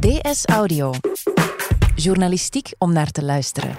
DS 0.00 0.44
Audio. 0.44 0.92
Journalistiek 1.94 2.72
om 2.78 2.92
naar 2.92 3.10
te 3.10 3.24
luisteren. 3.24 3.76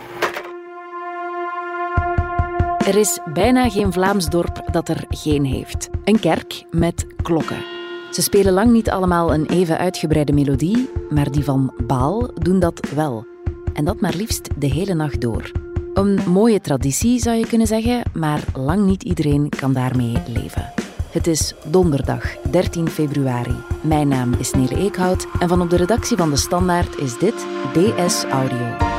Er 2.78 2.96
is 2.96 3.20
bijna 3.34 3.70
geen 3.70 3.94
Vlaams 3.94 4.30
dorp 4.30 4.64
dat 4.72 4.90
er 4.90 5.06
geen 5.10 5.46
heeft. 5.46 5.90
Een 6.04 6.20
kerk 6.20 6.66
met 6.72 7.08
klokken. 7.22 7.64
Ze 8.12 8.22
spelen 8.22 8.54
lang 8.54 8.72
niet 8.72 8.90
allemaal 8.90 9.34
een 9.34 9.46
even 9.46 9.78
uitgebreide 9.78 10.34
melodie, 10.34 10.90
maar 11.10 11.32
die 11.32 11.44
van 11.44 11.74
Baal 11.88 12.34
doen 12.34 12.60
dat 12.60 12.90
wel. 12.96 13.26
En 13.74 13.86
dat 13.86 14.02
maar 14.02 14.16
liefst 14.16 14.50
de 14.58 14.68
hele 14.68 14.94
nacht 14.94 15.22
door. 15.22 15.52
Een 15.94 16.20
mooie 16.28 16.62
traditie 16.62 17.20
zou 17.20 17.36
je 17.36 17.48
kunnen 17.48 17.68
zeggen, 17.68 18.02
maar 18.14 18.44
lang 18.54 18.86
niet 18.86 19.04
iedereen 19.04 19.50
kan 19.50 19.74
daarmee 19.74 20.18
leven. 20.28 20.81
Het 21.12 21.28
is 21.28 21.54
donderdag 21.66 22.36
13 22.52 22.90
februari. 22.90 23.56
Mijn 23.82 24.08
naam 24.08 24.34
is 24.34 24.52
Nele 24.52 24.76
Eekhout 24.76 25.28
en 25.40 25.48
van 25.48 25.62
op 25.62 25.70
de 25.70 25.78
redactie 25.78 26.18
van 26.18 26.30
De 26.30 26.36
Standaard 26.36 26.98
is 26.98 27.18
dit 27.18 27.46
DS 27.74 28.24
Audio. 28.24 28.91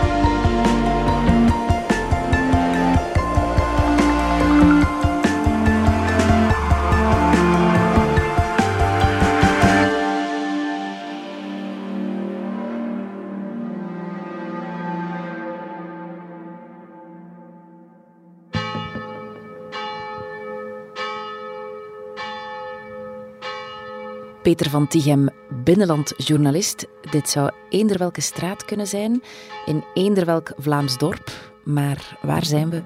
Peter 24.42 24.70
van 24.70 24.88
Tichem, 24.88 25.28
binnenlandjournalist. 25.64 26.86
Dit 27.10 27.28
zou 27.28 27.50
eender 27.68 27.98
welke 27.98 28.20
straat 28.20 28.64
kunnen 28.64 28.86
zijn, 28.86 29.22
in 29.66 29.84
eender 29.94 30.24
welk 30.24 30.52
Vlaams 30.56 30.98
dorp. 30.98 31.30
Maar 31.64 32.18
waar 32.22 32.44
zijn 32.44 32.70
we? 32.70 32.82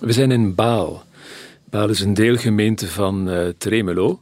We 0.00 0.12
zijn 0.12 0.30
in 0.30 0.54
Baal. 0.54 1.02
Baal 1.70 1.88
is 1.88 2.00
een 2.00 2.14
deelgemeente 2.14 2.86
van 2.86 3.28
uh, 3.28 3.48
Tremelo 3.58 4.08
mm 4.08 4.18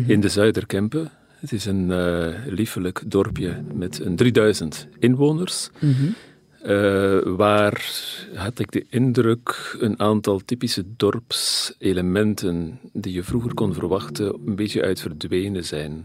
-hmm. 0.00 0.10
in 0.10 0.20
de 0.20 0.28
Zuiderkempen. 0.28 1.10
Het 1.40 1.52
is 1.52 1.64
een 1.64 1.90
uh, 1.90 2.26
liefelijk 2.46 3.02
dorpje 3.06 3.62
met 3.72 4.00
een 4.04 4.16
3000 4.16 4.88
inwoners. 4.98 5.70
Mm 5.78 5.92
-hmm. 5.92 6.14
Uh, 6.66 7.18
waar 7.36 7.92
had 8.34 8.58
ik 8.58 8.72
de 8.72 8.86
indruk 8.90 9.76
een 9.80 10.00
aantal 10.00 10.40
typische 10.44 10.84
dorpselementen 10.96 12.78
die 12.92 13.12
je 13.12 13.22
vroeger 13.22 13.54
kon 13.54 13.74
verwachten 13.74 14.34
een 14.46 14.56
beetje 14.56 14.82
uit 14.82 15.00
verdwenen 15.00 15.64
zijn. 15.64 16.04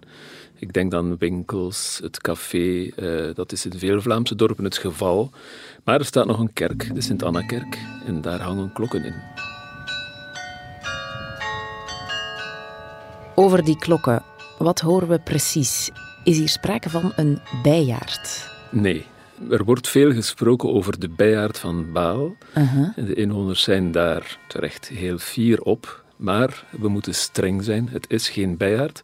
Ik 0.56 0.74
denk 0.74 0.94
aan 0.94 1.18
winkels, 1.18 2.00
het 2.04 2.22
café, 2.22 2.92
uh, 2.96 3.34
dat 3.34 3.52
is 3.52 3.66
in 3.66 3.80
veel 3.80 4.02
Vlaamse 4.02 4.36
dorpen 4.36 4.64
het 4.64 4.78
geval. 4.78 5.32
Maar 5.84 6.00
er 6.00 6.06
staat 6.06 6.26
nog 6.26 6.40
een 6.40 6.54
kerk, 6.54 6.96
de 6.96 7.02
Sint-Anna-kerk, 7.02 7.78
en 8.06 8.22
daar 8.22 8.42
hangen 8.42 8.74
klokken 8.74 9.04
in. 9.04 9.16
Over 13.36 13.64
die 13.64 13.78
klokken, 13.78 14.24
wat 14.58 14.80
horen 14.80 15.08
we 15.08 15.20
precies? 15.20 15.92
Is 16.24 16.38
hier 16.38 16.50
sprake 16.50 16.90
van 16.90 17.12
een 17.16 17.40
bijaard? 17.64 18.50
Nee, 18.72 19.06
er 19.50 19.64
wordt 19.64 19.88
veel 19.88 20.12
gesproken 20.12 20.70
over 20.70 21.00
de 21.00 21.10
bijaard 21.10 21.60
van 21.60 21.92
Baal. 21.92 22.36
Uh 22.58 22.74
-huh. 22.74 23.06
De 23.08 23.14
inwoners 23.14 23.64
zijn 23.64 23.92
daar 23.92 24.38
terecht 24.48 24.88
heel 24.88 25.18
fier 25.18 25.62
op. 25.62 26.04
Maar 26.16 26.66
we 26.80 26.88
moeten 26.88 27.16
streng 27.16 27.64
zijn. 27.64 27.90
Het 27.92 28.06
is 28.10 28.30
geen 28.30 28.58
bijaard. 28.58 29.02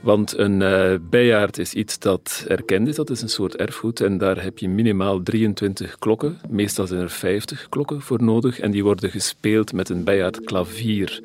Want 0.00 0.38
een 0.38 0.60
uh, 0.60 0.94
bijaard 1.10 1.58
is 1.58 1.74
iets 1.74 1.98
dat 1.98 2.44
erkend 2.48 2.88
is, 2.88 2.94
dat 2.94 3.10
is 3.10 3.22
een 3.22 3.28
soort 3.28 3.56
erfgoed. 3.56 4.00
En 4.00 4.18
daar 4.18 4.42
heb 4.42 4.58
je 4.58 4.68
minimaal 4.68 5.22
23 5.22 5.98
klokken. 5.98 6.38
Meestal 6.48 6.86
zijn 6.86 7.00
er 7.00 7.10
50 7.10 7.68
klokken 7.68 8.00
voor 8.00 8.22
nodig. 8.22 8.58
En 8.58 8.70
die 8.70 8.84
worden 8.84 9.10
gespeeld 9.10 9.72
met 9.72 9.88
een 9.88 10.04
bijaardklavier. 10.04 11.22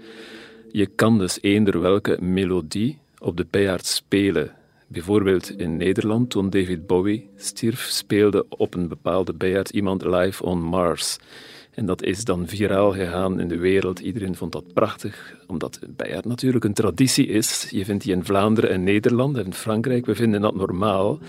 Je 0.72 0.86
kan 0.86 1.18
dus 1.18 1.38
eender 1.42 1.82
welke 1.82 2.18
melodie 2.22 2.98
op 3.20 3.38
de 3.38 3.46
bijaard 3.50 3.86
spelen. 3.86 4.52
Bijvoorbeeld 4.88 5.50
in 5.60 5.78
Nederland, 5.78 6.30
toen 6.30 6.50
David 6.50 6.88
Bowie 6.88 7.30
stierf, 7.36 7.80
speelde 7.80 8.46
op 8.50 8.74
een 8.74 8.88
bepaalde 8.88 9.34
bijaard 9.34 9.70
iemand 9.70 10.06
live 10.06 10.44
on 10.44 10.62
Mars. 10.62 11.18
En 11.72 11.86
dat 11.86 12.04
is 12.04 12.24
dan 12.24 12.48
viraal 12.48 12.92
gegaan 12.92 13.40
in 13.40 13.48
de 13.48 13.58
wereld. 13.58 14.00
Iedereen 14.00 14.36
vond 14.36 14.52
dat 14.52 14.74
prachtig, 14.74 15.36
omdat 15.48 15.80
een 15.82 15.94
bijaard 15.96 16.26
natuurlijk 16.26 16.64
een 16.64 16.74
traditie 16.74 17.28
is. 17.28 17.68
Je 17.70 17.86
vindt 17.86 18.04
die 18.04 18.14
in 18.14 18.26
Vlaanderen 18.26 18.70
en 18.70 18.84
Nederland 18.84 19.38
en 19.38 19.54
Frankrijk. 19.54 20.06
We 20.06 20.16
vinden 20.16 20.42
dat 20.42 20.56
normaal. 20.56 21.20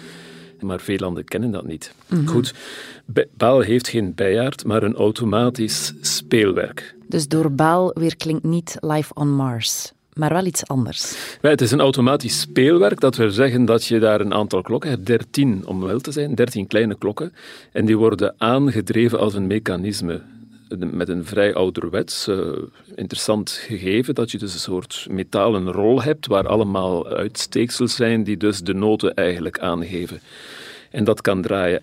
Maar 0.61 0.81
veel 0.81 0.99
landen 0.99 1.25
kennen 1.25 1.51
dat 1.51 1.67
niet. 1.67 1.95
Mm 2.09 2.19
-hmm. 2.19 2.27
Goed, 2.27 2.55
Baal 3.37 3.61
heeft 3.61 3.89
geen 3.89 4.15
bijaard, 4.15 4.65
maar 4.65 4.83
een 4.83 4.95
automatisch 4.95 5.93
speelwerk. 6.01 6.95
Dus 7.09 7.29
door 7.29 7.53
Baal 7.53 7.91
weer 7.95 8.17
klinkt 8.17 8.45
niet 8.45 8.77
Live 8.81 9.15
on 9.15 9.35
Mars 9.35 9.93
maar 10.17 10.33
wel 10.33 10.45
iets 10.45 10.67
anders. 10.67 11.37
Het 11.41 11.61
is 11.61 11.71
een 11.71 11.81
automatisch 11.81 12.41
speelwerk. 12.41 13.01
Dat 13.01 13.17
wil 13.17 13.31
zeggen 13.31 13.65
dat 13.65 13.87
je 13.87 13.99
daar 13.99 14.21
een 14.21 14.35
aantal 14.35 14.63
klokken 14.63 14.91
hebt, 14.91 15.07
dertien 15.07 15.67
om 15.67 15.81
wel 15.81 15.99
te 15.99 16.13
zijn, 16.13 16.35
dertien 16.35 16.67
kleine 16.67 16.99
klokken. 16.99 17.33
En 17.73 17.85
die 17.85 17.97
worden 17.97 18.35
aangedreven 18.39 19.19
als 19.19 19.35
een 19.35 19.47
mechanisme. 19.47 20.23
Met 20.79 21.09
een 21.09 21.25
vrij 21.25 21.55
ouderwets, 21.55 22.29
uh, 22.29 22.39
interessant 22.95 23.51
gegeven, 23.51 24.15
dat 24.15 24.31
je 24.31 24.39
dus 24.39 24.55
een 24.55 24.61
soort 24.61 25.07
metalen 25.11 25.73
rol 25.73 26.03
hebt 26.03 26.27
waar 26.27 26.49
allemaal 26.49 27.07
uitsteeksels 27.07 27.95
zijn 27.95 28.25
die 28.25 28.37
dus 28.37 28.61
de 28.61 28.75
noten 28.75 29.15
eigenlijk 29.15 29.59
aangeven. 29.59 30.21
En 30.91 31.05
dat 31.05 31.21
kan 31.21 31.43
draaien. 31.43 31.83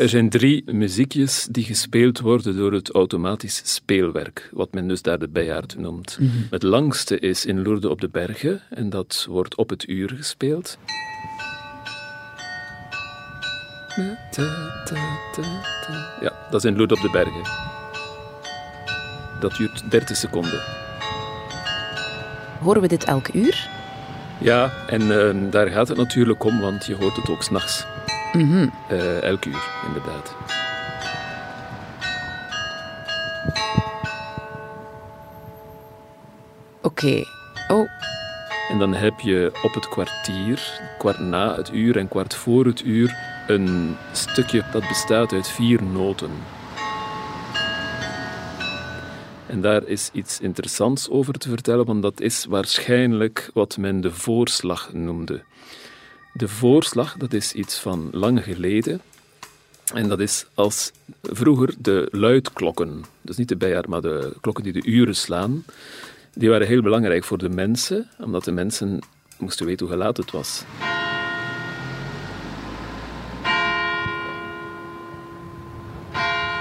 Er 0.00 0.08
zijn 0.08 0.28
drie 0.28 0.62
muziekjes 0.72 1.48
die 1.50 1.64
gespeeld 1.64 2.20
worden 2.20 2.56
door 2.56 2.72
het 2.72 2.90
automatisch 2.90 3.62
speelwerk, 3.64 4.50
wat 4.52 4.72
men 4.72 4.88
dus 4.88 5.02
daar 5.02 5.18
de 5.18 5.28
bijaard 5.28 5.78
noemt. 5.78 6.16
Mm 6.20 6.30
-hmm. 6.30 6.46
Het 6.50 6.62
langste 6.62 7.18
is 7.18 7.46
in 7.46 7.62
Lourdes 7.62 7.90
op 7.90 8.00
de 8.00 8.08
Bergen 8.08 8.60
en 8.70 8.90
dat 8.90 9.26
wordt 9.28 9.54
op 9.54 9.70
het 9.70 9.88
uur 9.88 10.12
gespeeld. 10.16 10.78
Ja, 16.20 16.32
dat 16.50 16.64
is 16.64 16.70
in 16.70 16.76
Lourdes 16.76 16.98
op 16.98 17.04
de 17.04 17.10
Bergen. 17.10 17.42
Dat 19.40 19.56
duurt 19.56 19.90
30 19.90 20.16
seconden. 20.16 20.60
Horen 22.60 22.80
we 22.80 22.88
dit 22.88 23.04
elk 23.04 23.34
uur? 23.34 23.68
Ja, 24.38 24.72
en 24.88 25.02
uh, 25.02 25.50
daar 25.50 25.66
gaat 25.68 25.88
het 25.88 25.96
natuurlijk 25.96 26.44
om, 26.44 26.60
want 26.60 26.86
je 26.86 26.94
hoort 26.94 27.16
het 27.16 27.28
ook 27.28 27.42
s'nachts. 27.42 27.86
Mm 28.32 28.50
-hmm. 28.50 28.72
uh, 28.90 29.22
elk 29.22 29.44
uur, 29.44 29.68
inderdaad. 29.86 30.34
Oké. 36.82 37.06
Okay. 37.06 37.26
Oh. 37.68 37.88
En 38.70 38.78
dan 38.78 38.94
heb 38.94 39.20
je 39.20 39.52
op 39.62 39.74
het 39.74 39.88
kwartier, 39.88 40.80
kwart 40.98 41.18
na 41.18 41.56
het 41.56 41.72
uur 41.72 41.96
en 41.96 42.08
kwart 42.08 42.34
voor 42.34 42.66
het 42.66 42.84
uur, 42.84 43.16
een 43.46 43.96
stukje 44.12 44.64
dat 44.72 44.88
bestaat 44.88 45.32
uit 45.32 45.48
vier 45.48 45.82
noten. 45.82 46.30
En 49.46 49.60
daar 49.60 49.86
is 49.86 50.10
iets 50.12 50.40
interessants 50.40 51.08
over 51.08 51.34
te 51.34 51.48
vertellen, 51.48 51.86
want 51.86 52.02
dat 52.02 52.20
is 52.20 52.44
waarschijnlijk 52.44 53.50
wat 53.54 53.76
men 53.76 54.00
de 54.00 54.10
voorslag 54.10 54.92
noemde. 54.92 55.42
De 56.32 56.48
voorslag, 56.48 57.16
dat 57.16 57.32
is 57.32 57.52
iets 57.52 57.78
van 57.78 58.08
lang 58.12 58.44
geleden. 58.44 59.00
En 59.94 60.08
dat 60.08 60.20
is 60.20 60.46
als 60.54 60.92
vroeger 61.22 61.74
de 61.78 62.08
luidklokken, 62.10 63.04
dus 63.22 63.36
niet 63.36 63.48
de 63.48 63.56
bijaard, 63.56 63.86
maar 63.86 64.00
de 64.00 64.32
klokken 64.40 64.64
die 64.64 64.72
de 64.72 64.84
uren 64.84 65.16
slaan, 65.16 65.64
die 66.34 66.48
waren 66.48 66.66
heel 66.66 66.82
belangrijk 66.82 67.24
voor 67.24 67.38
de 67.38 67.48
mensen, 67.48 68.10
omdat 68.18 68.44
de 68.44 68.52
mensen 68.52 68.98
moesten 69.38 69.66
weten 69.66 69.86
hoe 69.86 69.96
laat 69.96 70.16
het 70.16 70.30
was. 70.30 70.62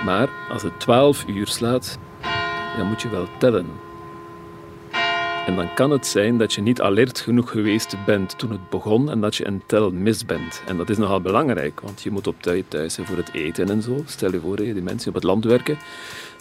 Maar 0.05 0.29
als 0.49 0.61
het 0.61 0.79
12 0.79 1.25
uur 1.27 1.47
slaat, 1.47 1.97
dan 2.77 2.87
moet 2.87 3.01
je 3.01 3.09
wel 3.09 3.27
tellen. 3.39 3.88
En 5.45 5.55
dan 5.55 5.73
kan 5.73 5.91
het 5.91 6.07
zijn 6.07 6.37
dat 6.37 6.53
je 6.53 6.61
niet 6.61 6.81
alert 6.81 7.19
genoeg 7.19 7.51
geweest 7.51 7.95
bent 8.05 8.37
toen 8.37 8.51
het 8.51 8.69
begon 8.69 9.11
en 9.11 9.21
dat 9.21 9.35
je 9.35 9.47
een 9.47 9.61
tel 9.65 9.91
mis 9.91 10.25
bent. 10.25 10.63
En 10.67 10.77
dat 10.77 10.89
is 10.89 10.97
nogal 10.97 11.21
belangrijk, 11.21 11.79
want 11.79 12.01
je 12.01 12.11
moet 12.11 12.27
op 12.27 12.41
tijd 12.41 12.65
thuis 12.67 12.93
zijn 12.93 13.07
voor 13.07 13.17
het 13.17 13.33
eten 13.33 13.69
en 13.69 13.81
zo. 13.81 14.03
Stel 14.05 14.31
je 14.31 14.39
voor, 14.39 14.55
die 14.55 14.73
mensen 14.73 15.09
op 15.09 15.15
het 15.15 15.23
land 15.23 15.43
werken. 15.43 15.77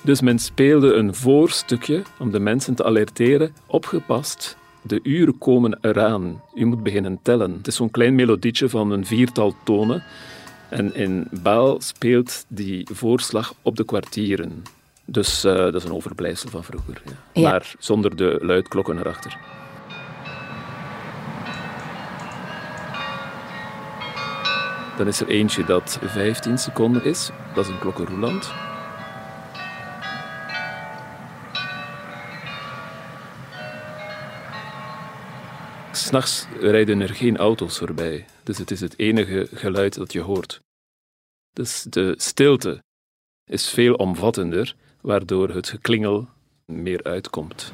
Dus 0.03 0.21
men 0.21 0.39
speelde 0.39 0.93
een 0.93 1.15
voorstukje 1.15 2.03
om 2.19 2.31
de 2.31 2.41
mensen 2.41 2.75
te 2.75 2.85
alerteren. 2.85 3.55
Opgepast, 3.67 4.57
de 4.83 5.01
uren 5.03 5.39
komen 5.39 5.79
eraan. 5.81 6.43
U 6.55 6.65
moet 6.65 6.83
beginnen 6.83 7.19
tellen. 7.23 7.53
Het 7.53 7.67
is 7.67 7.77
zo'n 7.77 7.91
klein 7.91 8.15
melodietje 8.15 8.69
van 8.69 8.91
een 8.91 9.07
viertal 9.07 9.55
tonen. 9.65 10.03
En 10.69 10.95
in 10.95 11.29
Baal 11.43 11.81
speelt 11.81 12.45
die 12.49 12.89
voorslag 12.93 13.55
op 13.63 13.77
de 13.77 13.85
kwartieren. 13.85 14.63
Dus 15.11 15.45
uh, 15.45 15.55
dat 15.55 15.75
is 15.75 15.85
een 15.85 15.93
overblijfsel 15.93 16.51
van 16.51 16.65
vroeger. 16.65 17.03
Ja. 17.05 17.13
Ja. 17.33 17.51
Maar 17.51 17.75
zonder 17.79 18.17
de 18.17 18.39
luidklokken 18.43 18.99
erachter. 18.99 19.39
Dan 24.97 25.07
is 25.07 25.21
er 25.21 25.29
eentje 25.29 25.65
dat 25.65 25.99
15 26.03 26.59
seconden 26.59 27.05
is. 27.05 27.31
Dat 27.55 27.65
is 27.65 27.71
een 27.71 27.79
klokkenroeland. 27.79 28.53
S'nachts 35.93 36.47
rijden 36.61 37.01
er 37.01 37.15
geen 37.15 37.37
auto's 37.37 37.79
voorbij, 37.79 38.27
dus 38.43 38.59
het 38.59 38.71
is 38.71 38.81
het 38.81 38.99
enige 38.99 39.49
geluid 39.53 39.95
dat 39.95 40.13
je 40.13 40.21
hoort. 40.21 40.61
Dus 41.53 41.83
de 41.83 42.15
stilte 42.17 42.83
is 43.45 43.69
veel 43.69 43.95
omvattender, 43.95 44.77
waardoor 45.01 45.49
het 45.49 45.69
geklingel 45.69 46.29
meer 46.65 47.03
uitkomt. 47.03 47.73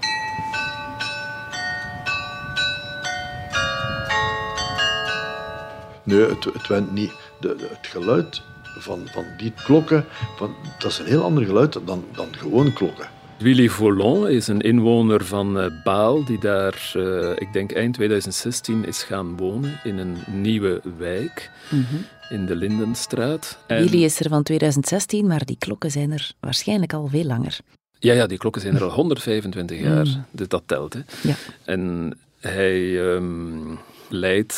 Nee, 6.04 6.20
het, 6.20 6.44
het 6.44 6.66
went 6.66 6.92
niet. 6.92 7.12
De, 7.40 7.68
het 7.70 7.86
geluid 7.86 8.42
van, 8.78 9.08
van 9.12 9.24
die 9.36 9.52
klokken, 9.64 10.04
van, 10.36 10.54
dat 10.78 10.90
is 10.90 10.98
een 10.98 11.06
heel 11.06 11.22
ander 11.22 11.44
geluid 11.44 11.72
dan, 11.72 12.04
dan 12.12 12.36
gewoon 12.36 12.72
klokken. 12.72 13.08
Willy 13.38 13.68
Vollon 13.68 14.28
is 14.28 14.48
een 14.48 14.60
inwoner 14.60 15.24
van 15.24 15.58
uh, 15.58 15.66
Baal, 15.84 16.24
die 16.24 16.38
daar, 16.38 16.92
uh, 16.96 17.30
ik 17.30 17.52
denk 17.52 17.72
eind 17.72 17.94
2016, 17.94 18.86
is 18.86 19.02
gaan 19.02 19.36
wonen 19.36 19.80
in 19.84 19.98
een 19.98 20.16
nieuwe 20.26 20.80
wijk 20.98 21.50
mm 21.68 21.86
-hmm. 21.90 22.04
In 22.28 22.46
de 22.46 22.56
Lindenstraat. 22.56 23.58
En... 23.66 23.82
Willy 23.82 24.04
is 24.04 24.20
er 24.20 24.28
van 24.28 24.42
2016, 24.42 25.26
maar 25.26 25.44
die 25.44 25.56
klokken 25.58 25.90
zijn 25.90 26.12
er 26.12 26.32
waarschijnlijk 26.40 26.92
al 26.92 27.06
veel 27.06 27.24
langer. 27.24 27.58
Ja, 27.98 28.12
ja 28.12 28.26
die 28.26 28.38
klokken 28.38 28.62
zijn 28.62 28.74
er 28.74 28.82
al 28.82 28.90
125 28.90 29.80
jaar, 29.80 30.06
mm. 30.06 30.24
dus 30.30 30.48
dat 30.48 30.62
telt. 30.66 30.92
Hè. 30.92 31.00
Ja. 31.22 31.34
En 31.64 32.12
hij 32.40 32.98
um, 32.98 33.78
leidt 34.08 34.54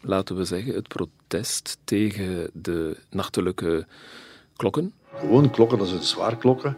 laten 0.00 0.36
we 0.36 0.44
zeggen, 0.44 0.74
het 0.74 0.88
protest 0.88 1.78
tegen 1.84 2.50
de 2.52 2.96
nachtelijke 3.10 3.86
klokken? 4.56 4.92
Gewoon 5.14 5.50
klokken, 5.50 5.78
dat 5.78 5.88
zijn 5.88 6.02
zwaarklokken. 6.02 6.76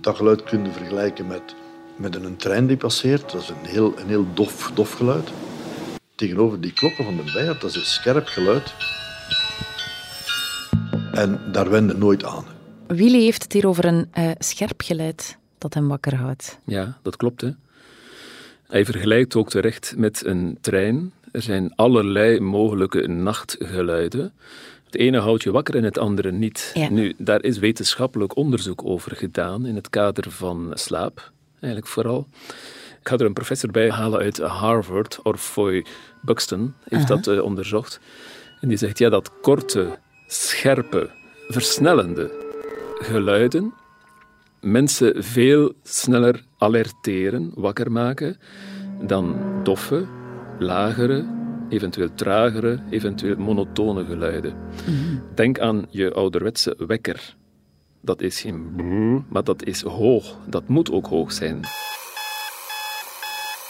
Dat 0.00 0.16
geluid 0.16 0.42
kun 0.42 0.64
je 0.64 0.72
vergelijken 0.72 1.26
met, 1.26 1.54
met 1.96 2.14
een 2.14 2.36
trein 2.36 2.66
die 2.66 2.76
passeert. 2.76 3.32
Dat 3.32 3.42
is 3.42 3.48
een 3.48 3.56
heel, 3.62 3.98
een 3.98 4.08
heel 4.08 4.26
dof, 4.34 4.70
dof 4.74 4.92
geluid. 4.92 5.30
Tegenover 6.18 6.60
die 6.60 6.72
klokken 6.72 7.04
van 7.04 7.16
de 7.16 7.22
bijaard, 7.22 7.60
dat 7.60 7.70
is 7.70 7.76
een 7.76 7.82
scherp 7.82 8.26
geluid. 8.26 8.74
En 11.12 11.40
daar 11.52 11.70
wende 11.70 11.94
nooit 11.94 12.24
aan. 12.24 12.44
Willy 12.86 13.20
heeft 13.20 13.42
het 13.42 13.52
hier 13.52 13.66
over 13.66 13.84
een 13.84 14.10
uh, 14.18 14.30
scherp 14.38 14.82
geluid 14.82 15.38
dat 15.58 15.74
hem 15.74 15.88
wakker 15.88 16.14
houdt. 16.14 16.58
Ja, 16.64 16.98
dat 17.02 17.16
klopt. 17.16 17.40
Hè? 17.40 17.50
Hij 18.66 18.84
vergelijkt 18.84 19.36
ook 19.36 19.50
terecht 19.50 19.94
met 19.96 20.24
een 20.24 20.58
trein 20.60 21.12
er 21.32 21.42
zijn 21.42 21.74
allerlei 21.74 22.40
mogelijke 22.40 23.06
nachtgeluiden. 23.06 24.32
Het 24.84 24.94
ene 24.94 25.18
houdt 25.18 25.42
je 25.42 25.50
wakker 25.50 25.76
en 25.76 25.84
het 25.84 25.98
andere 25.98 26.32
niet. 26.32 26.72
Nu, 26.90 27.14
daar 27.18 27.42
is 27.44 27.58
wetenschappelijk 27.58 28.36
onderzoek 28.36 28.84
over 28.84 29.16
gedaan 29.16 29.66
in 29.66 29.74
het 29.74 29.90
kader 29.90 30.30
van 30.30 30.70
slaap, 30.74 31.32
eigenlijk 31.60 31.86
vooral. 31.86 32.28
Ik 33.08 33.14
ga 33.14 33.20
er 33.20 33.26
een 33.26 33.32
professor 33.32 33.70
bij 33.70 33.90
halen 33.90 34.20
uit 34.20 34.38
Harvard, 34.38 35.20
Orfoy 35.22 35.84
Buxton, 36.22 36.74
heeft 36.88 37.08
dat 37.08 37.26
uh, 37.26 37.42
onderzocht. 37.42 38.00
En 38.60 38.68
die 38.68 38.76
zegt, 38.76 38.98
ja, 38.98 39.08
dat 39.08 39.40
korte, 39.40 39.98
scherpe, 40.26 41.10
versnellende 41.48 42.30
geluiden 42.98 43.72
mensen 44.60 45.24
veel 45.24 45.72
sneller 45.82 46.44
alerteren, 46.58 47.52
wakker 47.54 47.92
maken, 47.92 48.36
dan 49.02 49.36
doffe, 49.62 50.06
lagere, 50.58 51.26
eventueel 51.68 52.14
tragere, 52.14 52.80
eventueel 52.90 53.36
monotone 53.36 54.04
geluiden. 54.04 54.54
Denk 55.34 55.58
aan 55.58 55.86
je 55.90 56.12
ouderwetse 56.12 56.74
wekker. 56.86 57.36
Dat 58.00 58.20
is 58.20 58.40
geen 58.40 58.72
brrr, 58.76 59.24
maar 59.28 59.44
dat 59.44 59.64
is 59.64 59.82
hoog. 59.82 60.36
Dat 60.46 60.68
moet 60.68 60.90
ook 60.90 61.06
hoog 61.06 61.32
zijn. 61.32 61.60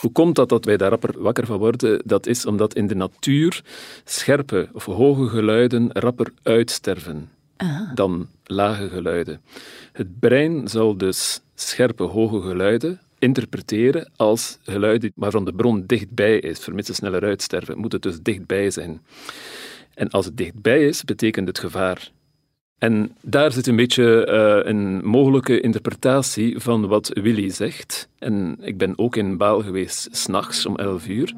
Hoe 0.01 0.13
komt 0.13 0.35
dat 0.35 0.49
dat 0.49 0.65
wij 0.65 0.77
daar 0.77 0.91
rapper 0.91 1.23
wakker 1.23 1.47
van 1.47 1.59
worden? 1.59 2.03
Dat 2.05 2.27
is 2.27 2.47
omdat 2.47 2.75
in 2.75 2.87
de 2.87 2.95
natuur 2.95 3.63
scherpe 4.05 4.69
of 4.73 4.85
hoge 4.85 5.29
geluiden 5.29 5.93
rapper 5.93 6.33
uitsterven 6.43 7.31
dan 7.95 8.29
lage 8.45 8.89
geluiden. 8.89 9.41
Het 9.93 10.19
brein 10.19 10.69
zal 10.69 10.97
dus 10.97 11.41
scherpe, 11.55 12.03
hoge 12.03 12.41
geluiden 12.41 13.01
interpreteren 13.19 14.11
als 14.17 14.59
geluiden 14.63 15.13
waarvan 15.15 15.45
de 15.45 15.53
bron 15.53 15.85
dichtbij 15.87 16.39
is. 16.39 16.59
Vermits 16.59 16.87
ze 16.87 16.95
sneller 16.95 17.23
uitsterven, 17.23 17.79
moet 17.79 17.93
het 17.93 18.03
dus 18.03 18.21
dichtbij 18.23 18.71
zijn. 18.71 19.01
En 19.95 20.11
als 20.11 20.25
het 20.25 20.37
dichtbij 20.37 20.87
is, 20.87 21.05
betekent 21.05 21.49
het 21.49 21.59
gevaar. 21.59 22.11
En 22.79 23.17
daar 23.21 23.53
zit 23.53 23.67
een 23.67 23.77
beetje 23.77 24.29
uh, 24.29 24.71
een 24.71 25.05
mogelijke 25.05 25.61
interpretatie 25.61 26.59
van 26.59 26.87
wat 26.87 27.11
Willy 27.15 27.51
zegt. 27.51 28.09
En 28.19 28.59
ik 28.61 28.79
ben 28.79 28.99
ook 28.99 29.17
in 29.17 29.37
Baal 29.37 29.63
geweest, 29.63 30.09
s'nachts 30.11 30.67
om 30.67 30.77
11 30.77 31.09
uur. 31.09 31.35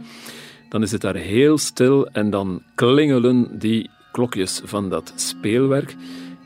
Dan 0.68 0.82
is 0.82 0.92
het 0.92 1.00
daar 1.00 1.14
heel 1.14 1.58
stil 1.58 2.06
en 2.06 2.30
dan 2.30 2.62
klingelen 2.74 3.58
die 3.58 3.90
klokjes 4.12 4.60
van 4.64 4.88
dat 4.88 5.12
speelwerk. 5.16 5.96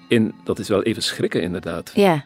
In, 0.08 0.34
dat 0.44 0.58
is 0.58 0.68
wel 0.68 0.82
even 0.82 1.02
schrikken, 1.02 1.42
inderdaad. 1.42 1.92
Ja. 1.94 2.24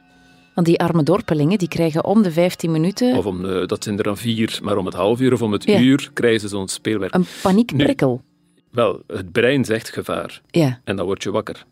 Want 0.55 0.67
die 0.67 0.81
arme 0.81 1.03
dorpelingen 1.03 1.59
die 1.59 1.69
krijgen 1.69 2.05
om 2.05 2.23
de 2.23 2.31
15 2.33 2.71
minuten. 2.71 3.17
Of 3.17 3.27
om 3.27 3.43
de, 3.43 3.67
dat 3.67 3.85
zijn 3.85 3.99
er 3.99 4.05
dan 4.05 4.17
vier, 4.17 4.59
maar 4.63 4.77
om 4.77 4.87
het 4.87 4.95
half 4.95 5.21
uur 5.21 5.33
of 5.33 5.43
om 5.43 5.53
het 5.53 5.69
uur 5.69 6.11
krijgen 6.13 6.41
ze 6.41 6.49
zo'n 6.49 6.69
speelwerk. 6.69 7.15
Een 7.15 7.27
paniekprikkel. 7.43 8.23
wel, 8.71 9.03
het 9.07 9.33
brein 9.33 9.65
zegt 9.65 9.91
gevaar. 9.91 10.41
Ja. 10.51 10.81
En 10.85 10.97
dan 10.97 11.07
word 11.07 11.23
je 11.23 11.31
wakker. 11.31 11.65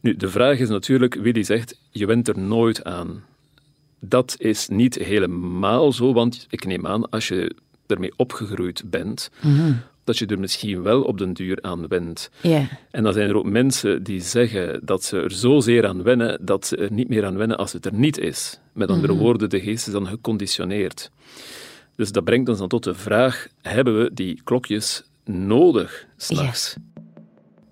Nu, 0.00 0.16
de 0.16 0.28
vraag 0.28 0.58
is 0.58 0.68
natuurlijk, 0.68 1.14
Willy 1.14 1.42
zegt, 1.42 1.78
je 1.90 2.06
went 2.06 2.28
er 2.28 2.38
nooit 2.38 2.84
aan. 2.84 3.24
Dat 4.00 4.34
is 4.38 4.68
niet 4.68 4.94
helemaal 4.94 5.92
zo, 5.92 6.12
want 6.12 6.46
ik 6.50 6.64
neem 6.64 6.86
aan, 6.86 7.10
als 7.10 7.28
je 7.28 7.54
ermee 7.86 8.12
opgegroeid 8.16 8.82
bent, 8.86 9.30
mm 9.40 9.82
dat 10.04 10.18
je 10.18 10.26
er 10.26 10.38
misschien 10.38 10.82
wel 10.82 11.02
op 11.02 11.18
den 11.18 11.32
duur 11.32 11.58
aan 11.60 11.88
went. 11.88 12.30
Yeah. 12.40 12.64
En 12.90 13.02
dan 13.02 13.12
zijn 13.12 13.28
er 13.28 13.36
ook 13.36 13.44
mensen 13.44 14.02
die 14.02 14.20
zeggen 14.20 14.80
dat 14.84 15.04
ze 15.04 15.20
er 15.20 15.30
zozeer 15.30 15.86
aan 15.86 16.02
wennen 16.02 16.38
dat 16.44 16.66
ze 16.66 16.76
er 16.76 16.92
niet 16.92 17.08
meer 17.08 17.24
aan 17.24 17.36
wennen 17.36 17.56
als 17.56 17.72
het 17.72 17.86
er 17.86 17.94
niet 17.94 18.18
is. 18.18 18.58
Met 18.72 18.88
andere 18.88 19.12
mhm. 19.12 19.22
woorden, 19.22 19.50
de 19.50 19.60
geest 19.60 19.86
is 19.86 19.92
dan 19.92 20.06
geconditioneerd. 20.06 21.10
Dus 21.96 22.12
dat 22.12 22.24
brengt 22.24 22.48
ons 22.48 22.58
dan 22.58 22.68
tot 22.68 22.84
de 22.84 22.94
vraag: 22.94 23.48
hebben 23.60 24.02
we 24.02 24.10
die 24.14 24.40
klokjes 24.44 25.02
nodig 25.24 26.06
s'nachts? 26.16 26.76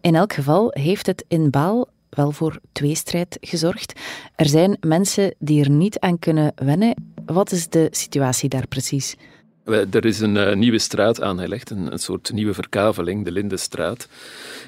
In 0.00 0.14
elk 0.14 0.33
geval 0.33 0.71
heeft 0.71 1.07
het 1.07 1.25
in 1.28 1.50
Baal 1.50 1.88
wel 2.11 2.33
voor 2.33 2.61
tweestrijd 2.73 3.38
gezorgd. 3.40 4.00
Er 4.35 4.49
zijn 4.49 4.76
mensen 4.80 5.35
die 5.38 5.64
er 5.64 5.71
niet 5.71 5.99
aan 5.99 6.19
kunnen 6.19 6.52
wennen. 6.54 6.95
Wat 7.26 7.52
is 7.52 7.69
de 7.69 7.88
situatie 7.90 8.49
daar 8.49 8.66
precies? 8.66 9.16
Er 9.64 10.04
is 10.04 10.21
een 10.21 10.35
uh, 10.35 10.54
nieuwe 10.54 10.78
straat 10.78 11.23
aangelegd, 11.23 11.71
een, 11.71 11.92
een, 11.92 11.99
soort 11.99 12.33
nieuwe 12.33 12.54
verkaveling, 12.54 13.25
de 13.25 13.33
Lindenstraat. 13.33 14.09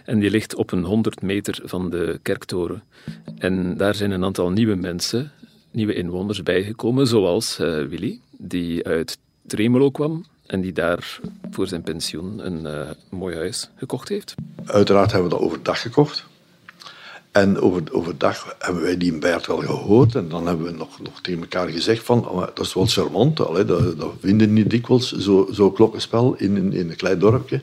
En 0.04 0.18
die 0.18 0.30
ligt 0.30 0.54
op 0.54 0.72
een 0.72 0.84
100 0.84 1.22
meter 1.22 1.60
van 1.64 1.90
de 1.90 2.18
kerktoren. 2.22 2.82
En 3.38 3.76
daar 3.76 3.94
zijn 3.94 4.10
een 4.10 4.24
aantal 4.24 4.50
nieuwe 4.50 4.74
mensen, 4.74 5.32
nieuwe 5.70 5.94
inwoners 5.94 6.42
bijgekomen, 6.42 7.06
zoals 7.06 7.58
uh, 7.60 7.86
Willy, 7.86 8.20
die 8.30 8.84
uit 8.86 9.18
Tremelo 9.46 9.90
kwam 9.90 10.24
en 10.46 10.60
die 10.60 10.72
daar 10.72 11.20
voor 11.50 11.66
zijn 11.66 11.82
pensioen 11.82 12.46
een 12.46 12.60
uh, 12.60 12.90
mooi 13.10 13.36
huis 13.36 13.70
gekocht 13.76 14.08
heeft. 14.08 14.34
Uiteraard 14.66 15.12
hebben 15.12 15.30
we 15.30 15.36
dat 15.36 15.44
overdag 15.44 15.80
gekocht. 15.80 16.24
En 17.30 17.60
over, 17.60 17.82
overdag 17.90 18.56
hebben 18.58 18.82
wij 18.82 18.96
die 18.96 19.12
in 19.12 19.20
Bert 19.20 19.46
wel 19.46 19.58
gehoord. 19.58 20.14
En 20.14 20.28
dan 20.28 20.46
hebben 20.46 20.66
we 20.66 20.72
nog, 20.72 21.00
nog 21.00 21.20
tegen 21.20 21.40
elkaar 21.40 21.68
gezegd 21.68 22.04
van, 22.04 22.28
oh, 22.28 22.40
dat 22.54 22.58
is 22.66 22.74
wel 22.74 22.86
charmant. 22.86 23.46
Allee, 23.46 23.64
dat, 23.64 23.98
dat 23.98 24.12
vinden 24.20 24.52
niet 24.52 24.70
dikwijls, 24.70 25.12
zo'n 25.12 25.48
zo 25.52 25.70
klokkenspel 25.70 26.34
in, 26.34 26.56
in, 26.56 26.72
in, 26.72 26.90
een 26.90 26.96
klein 26.96 27.18
dorpje. 27.18 27.60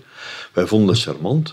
Wij 0.54 0.68
vonden 0.68 0.88
dat 0.88 1.00
charmant. 1.04 1.52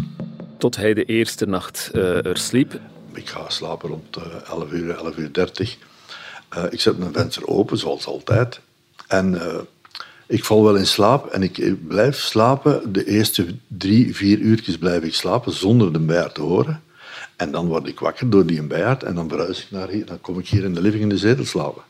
Tot 0.59 0.77
hij 0.77 0.95
de 0.95 1.05
eerste 1.05 1.47
nacht 1.47 1.91
uh, 1.93 2.27
er 2.27 2.37
sliep. 2.37 2.81
Ik 3.13 3.29
ga 3.29 3.49
slapen 3.49 3.89
rond 3.89 4.17
uh, 4.17 4.25
11 4.51 4.73
uur, 4.73 4.97
11 4.97 5.17
uur 5.17 5.33
30. 5.33 5.77
Uh, 6.57 6.65
ik 6.71 6.81
zet 6.81 6.99
mijn 6.99 7.13
venster 7.13 7.47
open, 7.47 7.79
zoals 7.79 8.07
altijd. 8.07 8.61
En 9.07 9.41
eh, 9.41 9.57
ik 10.27 10.45
val 10.45 10.65
wel 10.65 10.77
in 10.77 10.87
slaap 10.87 11.27
en 11.27 11.43
ik 11.43 11.87
blijf 11.89 12.19
slapen. 12.19 12.93
De 12.93 13.07
eerste 13.07 13.47
drie, 13.67 14.15
vier 14.15 14.39
uurtjes 14.39 14.79
blijf 14.79 15.03
ik 15.03 15.15
slapen 15.15 15.53
zonder 15.53 15.93
de 15.93 15.99
bijaard 15.99 16.35
te 16.35 16.41
horen. 16.41 16.83
En 17.37 17.51
dan 17.51 17.67
word 17.67 17.87
ik 17.87 18.01
wakker 18.01 18.31
door 18.31 18.47
die 18.47 18.63
bijaard 18.63 19.03
en 19.03 19.15
dan 19.15 19.29
verhuis 19.29 19.63
ik 19.63 19.71
naar 19.71 19.89
hier. 19.89 20.07
Dan 20.07 20.21
kom 20.21 20.39
ik 20.39 20.49
hier 20.49 20.65
in 20.65 20.75
de 20.75 20.81
living 20.81 21.03
in 21.03 21.09
de 21.09 21.19
zetel 21.19 21.45
slapen. 21.45 21.83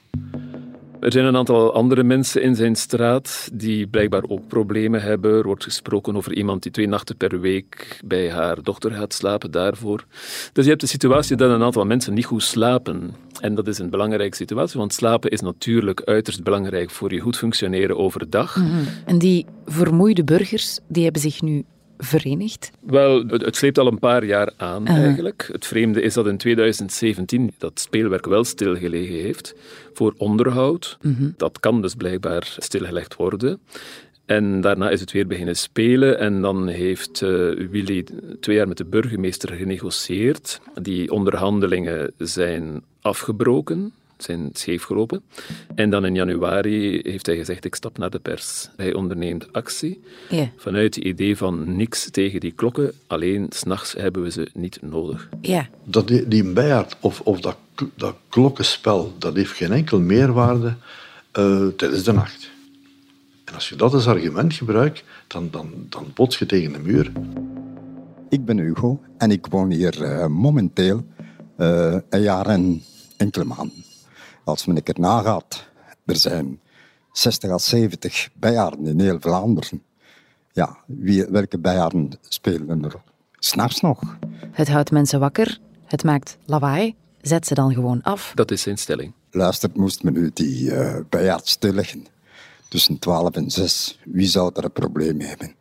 Er 1.06 1.12
zijn 1.12 1.24
een 1.24 1.36
aantal 1.36 1.74
andere 1.74 2.02
mensen 2.02 2.42
in 2.42 2.54
zijn 2.54 2.76
straat 2.76 3.48
die 3.52 3.86
blijkbaar 3.86 4.22
ook 4.28 4.48
problemen 4.48 5.02
hebben. 5.02 5.30
Er 5.30 5.42
wordt 5.42 5.64
gesproken 5.64 6.16
over 6.16 6.34
iemand 6.34 6.62
die 6.62 6.72
twee 6.72 6.88
nachten 6.88 7.16
per 7.16 7.40
week 7.40 8.00
bij 8.04 8.30
haar 8.30 8.62
dochter 8.62 8.90
gaat 8.90 9.14
slapen 9.14 9.50
daarvoor. 9.50 10.04
Dus 10.52 10.64
je 10.64 10.70
hebt 10.70 10.82
de 10.82 10.86
situatie 10.86 11.36
dat 11.36 11.50
een 11.50 11.62
aantal 11.62 11.84
mensen 11.84 12.14
niet 12.14 12.24
goed 12.24 12.42
slapen. 12.42 13.14
En 13.40 13.54
dat 13.54 13.66
is 13.66 13.78
een 13.78 13.90
belangrijke 13.90 14.36
situatie, 14.36 14.78
want 14.78 14.94
slapen 14.94 15.30
is 15.30 15.40
natuurlijk 15.40 16.02
uiterst 16.04 16.42
belangrijk 16.42 16.90
voor 16.90 17.12
je 17.12 17.20
goed 17.20 17.36
functioneren 17.36 17.96
overdag. 17.96 18.56
Mm 18.56 18.84
En 19.04 19.18
die 19.18 19.46
vermoeide 19.64 20.24
burgers 20.24 20.78
die 20.88 21.04
hebben 21.04 21.22
zich 21.22 21.42
nu 21.42 21.64
verenigd? 21.98 22.70
Wel, 22.80 23.26
het, 23.26 23.42
het 23.42 23.56
sleept 23.56 23.78
al 23.78 23.86
een 23.86 23.98
paar 23.98 24.24
jaar 24.24 24.52
aan 24.56 24.86
eigenlijk. 24.86 25.48
Het 25.52 25.66
vreemde 25.66 26.02
is 26.02 26.14
dat 26.14 26.26
in 26.26 26.36
2017 26.36 27.54
dat 27.58 27.80
speelwerk 27.80 28.26
wel 28.26 28.44
stilgelegen 28.44 29.14
heeft 29.14 29.54
voor 29.92 30.14
onderhoud. 30.16 30.98
Dat 31.36 31.60
kan 31.60 31.82
dus 31.82 31.94
blijkbaar 31.94 32.56
stilgelegd 32.58 33.16
worden. 33.16 33.60
En 34.26 34.60
daarna 34.60 34.90
is 34.90 35.00
het 35.00 35.12
weer 35.12 35.26
beginnen 35.26 35.56
spelen. 35.56 36.18
En 36.18 36.40
dan 36.42 36.68
heeft 36.68 37.20
uh, 37.20 37.28
Willy 37.70 38.06
twee 38.40 38.56
jaar 38.56 38.68
met 38.68 38.76
de 38.76 38.84
burgemeester 38.84 39.52
genegocieerd. 39.52 40.60
Die 40.82 41.10
onderhandelingen 41.10 42.12
zijn 42.18 42.82
afgebroken 43.00 43.92
zijn 44.18 44.50
scheefgelopen. 44.52 45.22
En 45.74 45.90
dan 45.90 46.04
in 46.04 46.14
januari 46.14 47.00
heeft 47.02 47.26
hij 47.26 47.36
gezegd, 47.36 47.64
ik 47.64 47.74
stap 47.74 47.98
naar 47.98 48.10
de 48.10 48.18
pers. 48.18 48.68
Hij 48.76 48.94
onderneemt 48.94 49.52
actie 49.52 50.02
Ja. 50.28 50.50
vanuit 50.56 50.94
het 50.94 51.04
idee 51.04 51.36
van 51.36 51.76
niks 51.76 52.10
tegen 52.10 52.40
die 52.40 52.52
klokken, 52.52 52.92
alleen 53.06 53.46
s'nachts 53.48 53.92
hebben 53.92 54.22
we 54.22 54.30
ze 54.30 54.48
niet 54.54 54.78
nodig. 54.82 55.28
Ja. 55.40 55.68
Dat 55.84 56.08
die, 56.08 56.28
die 56.28 56.44
bijaard 56.52 56.96
of, 57.00 57.20
of 57.20 57.40
dat, 57.40 57.56
dat 57.94 58.14
klokkenspel, 58.28 59.14
dat 59.18 59.34
heeft 59.36 59.52
geen 59.52 59.72
enkel 59.72 60.00
meerwaarde 60.00 60.74
eh, 61.32 61.66
tijdens 61.66 62.02
de 62.02 62.12
nacht. 62.12 62.50
En 63.44 63.54
als 63.54 63.68
je 63.68 63.76
dat 63.76 63.92
als 63.94 64.06
argument 64.06 64.54
gebruikt, 64.54 65.04
dan, 65.26 65.48
dan, 65.50 65.70
dan 65.88 66.10
bots 66.14 66.38
je 66.38 66.46
tegen 66.46 66.72
de 66.72 66.78
muur. 66.78 67.12
Ik 68.28 68.44
ben 68.44 68.58
Hugo 68.58 69.00
en 69.18 69.30
ik 69.30 69.46
woon 69.46 69.70
hier 69.70 70.02
eh, 70.02 70.26
momenteel 70.26 71.04
eh, 71.56 71.96
een 72.10 72.20
jaar 72.22 72.46
en 72.46 72.82
enkele 73.16 73.44
maanden. 73.44 73.84
Als 74.46 74.66
men 74.66 74.76
een 74.76 74.82
keer 74.82 75.00
nagaat, 75.00 75.66
er 76.04 76.16
zijn 76.16 76.60
60 77.12 77.50
à 77.50 77.58
70 77.58 78.28
bijaarden 78.34 78.86
in 78.86 79.00
heel 79.00 79.20
Vlaanderen. 79.20 79.82
Ja, 80.52 80.76
wie, 80.86 81.24
welke 81.24 81.58
bijaarden 81.58 82.18
spelen 82.28 82.84
er 82.84 83.02
s'nachts 83.38 83.80
nog? 83.80 84.16
Het 84.50 84.68
houdt 84.68 84.90
mensen 84.90 85.20
wakker, 85.20 85.60
het 85.84 86.04
maakt 86.04 86.36
lawaai, 86.44 86.94
zet 87.20 87.46
ze 87.46 87.54
dan 87.54 87.72
gewoon 87.74 88.02
af. 88.02 88.32
Dat 88.34 88.50
is 88.50 88.62
zijn 88.62 88.78
stelling. 88.78 89.12
Luistert, 89.30 89.76
moest 89.76 90.02
men 90.02 90.12
nu 90.12 90.30
die 90.34 90.74
eh 90.74 91.00
bijaard 91.08 91.48
stilleggen 91.48 92.06
tussen 92.68 92.98
12 92.98 93.30
en 93.30 93.50
6, 93.50 94.00
wie 94.04 94.28
zou 94.28 94.50
er 94.54 94.64
een 94.64 94.72
probleem 94.72 95.16
mee 95.16 95.28
hebben? 95.28 95.54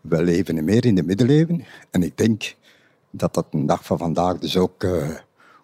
We 0.00 0.22
leven 0.22 0.64
meer 0.64 0.84
in 0.84 0.94
de 0.94 1.02
middeleeuwen 1.02 1.64
en 1.90 2.02
ik 2.02 2.16
denk 2.16 2.54
dat 3.10 3.34
dat 3.34 3.46
een 3.50 3.66
dag 3.66 3.84
van 3.84 3.98
vandaag 3.98 4.38
dus 4.38 4.56
ook, 4.56 4.82
eh, 4.82 5.08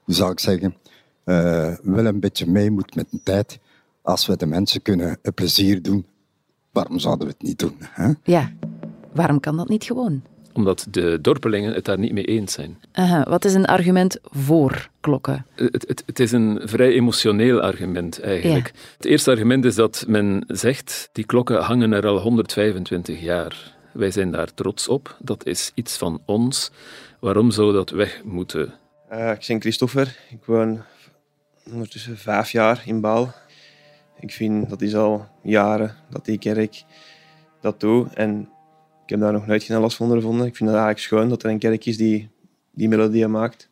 hoe 0.04 0.14
zou 0.14 0.30
ik 0.33 0.40
zeggen, 0.40 0.76
eh, 1.24 1.72
wel 1.82 2.06
een 2.06 2.20
beetje 2.20 2.46
mee 2.46 2.70
moet 2.70 2.94
met 2.94 3.06
de 3.10 3.20
tijd. 3.22 3.58
Als 4.02 4.26
we 4.26 4.36
de 4.36 4.46
mensen 4.46 4.82
kunnen 4.82 5.18
een 5.22 5.34
plezier 5.34 5.82
doen, 5.82 6.06
waarom 6.72 6.98
zouden 6.98 7.26
we 7.26 7.32
het 7.38 7.42
niet 7.42 7.58
doen? 7.58 7.76
Hè? 7.78 8.12
Ja. 8.22 8.52
Waarom 9.12 9.40
kan 9.40 9.56
dat 9.56 9.68
niet 9.68 9.84
gewoon? 9.84 10.22
Omdat 10.52 10.86
de 10.90 11.18
dorpelingen 11.20 11.74
het 11.74 11.84
daar 11.84 11.98
niet 11.98 12.12
mee 12.12 12.24
eens 12.24 12.52
zijn. 12.52 12.78
Aha, 12.92 13.22
wat 13.28 13.44
is 13.44 13.54
een 13.54 13.64
argument 13.64 14.18
voor 14.22 14.88
klokken? 15.00 15.46
Het, 15.54 15.84
het, 15.88 16.02
het 16.06 16.20
is 16.20 16.32
een 16.32 16.60
vrij 16.64 16.92
emotioneel 16.92 17.60
argument 17.60 18.20
eigenlijk. 18.20 18.72
Het 18.96 19.06
eerste 19.06 19.30
argument 19.30 19.64
is 19.64 19.74
dat 19.74 20.04
men 20.08 20.44
zegt, 20.46 21.08
die 21.12 21.24
klokken 21.24 21.62
hangen 21.62 21.92
er 21.92 22.06
al 22.06 22.18
125 22.18 23.20
jaar. 23.20 23.76
Wij 23.92 24.10
zijn 24.10 24.30
daar 24.30 24.54
trots 24.54 24.88
op, 24.88 25.16
dat 25.18 25.46
is 25.46 25.70
iets 25.74 25.96
van 25.96 26.22
ons. 26.24 26.70
Waarom 27.20 27.50
zou 27.50 27.72
dat 27.72 27.90
weg 27.90 28.20
moeten? 28.24 28.74
Eh, 29.08 29.30
ik 29.30 29.44
ben 29.46 29.60
Christopher. 29.60 30.18
Ik 30.30 30.44
woon 30.44 30.82
ondertussen 31.73 32.18
vijf 32.18 32.50
jaar 32.50 32.83
in 32.87 33.00
Baal. 33.00 33.33
Ik 34.21 34.33
vind 34.33 34.68
dat 34.68 34.83
is 34.83 34.94
al 34.94 35.26
jaren 35.42 35.94
dat 36.11 36.25
die 36.25 36.38
kerk 36.38 36.85
dat 37.61 37.80
doet. 37.80 38.14
En 38.14 38.49
ik 39.04 39.11
heb 39.11 39.21
daar 39.21 39.33
nog 39.33 39.47
nooit 39.47 39.62
geen 39.62 39.80
last 39.80 39.97
van 39.97 40.06
ondervonden. 40.06 40.47
Ik 40.47 40.56
vind 40.56 40.71
het 40.71 40.78
eigenlijk 40.78 41.06
schoon 41.06 41.28
dat 41.28 41.42
er 41.42 41.50
een 41.50 41.59
kerk 41.59 41.87
is 41.87 41.97
die 41.97 42.30
die 42.75 42.88
melodieën 42.88 43.30
maakt. 43.30 43.68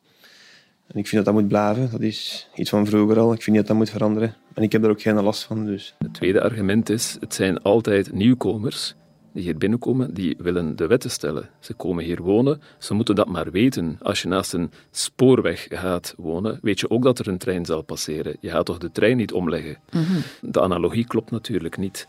En 0.86 0.98
ik 0.98 1.08
vind 1.08 1.24
dat 1.24 1.34
dat 1.34 1.42
moet 1.42 1.48
blijven. 1.48 1.90
Dat 1.90 2.00
is 2.00 2.48
iets 2.54 2.70
van 2.70 2.86
vroeger 2.86 3.18
al. 3.18 3.32
Ik 3.32 3.42
vind 3.42 3.56
niet 3.56 3.66
dat 3.66 3.66
dat 3.66 3.76
moet 3.76 3.90
veranderen. 3.90 4.34
En 4.54 4.62
ik 4.62 4.72
heb 4.72 4.84
er 4.84 4.90
ook 4.90 5.02
geen 5.02 5.22
last 5.22 5.42
van. 5.42 5.66
Dus. 5.66 5.94
Het 5.98 6.14
tweede 6.14 6.42
argument 6.42 6.88
is, 6.88 7.16
het 7.20 7.34
zijn 7.34 7.62
altijd 7.62 8.12
nieuwkomers 8.12 8.94
die 9.32 9.42
hier 9.42 9.56
binnenkomen, 9.56 10.14
die 10.14 10.36
willen 10.38 10.76
de 10.76 10.86
wetten 10.86 11.10
stellen. 11.10 11.48
Ze 11.60 11.74
komen 11.74 12.04
hier 12.04 12.22
wonen, 12.22 12.60
ze 12.78 12.94
moeten 12.94 13.14
dat 13.14 13.28
maar 13.28 13.50
weten. 13.50 13.98
Als 14.02 14.22
je 14.22 14.28
naast 14.28 14.52
een 14.52 14.70
spoorweg 14.90 15.66
gaat 15.70 16.14
wonen, 16.16 16.58
weet 16.62 16.80
je 16.80 16.90
ook 16.90 17.02
dat 17.02 17.18
er 17.18 17.28
een 17.28 17.38
trein 17.38 17.64
zal 17.64 17.82
passeren. 17.82 18.36
Je 18.40 18.50
gaat 18.50 18.66
toch 18.66 18.78
de 18.78 18.92
trein 18.92 19.16
niet 19.16 19.32
omleggen? 19.32 19.76
De 20.40 20.60
analogie 20.60 21.06
klopt 21.06 21.30
natuurlijk 21.30 21.76
niet. 21.76 22.06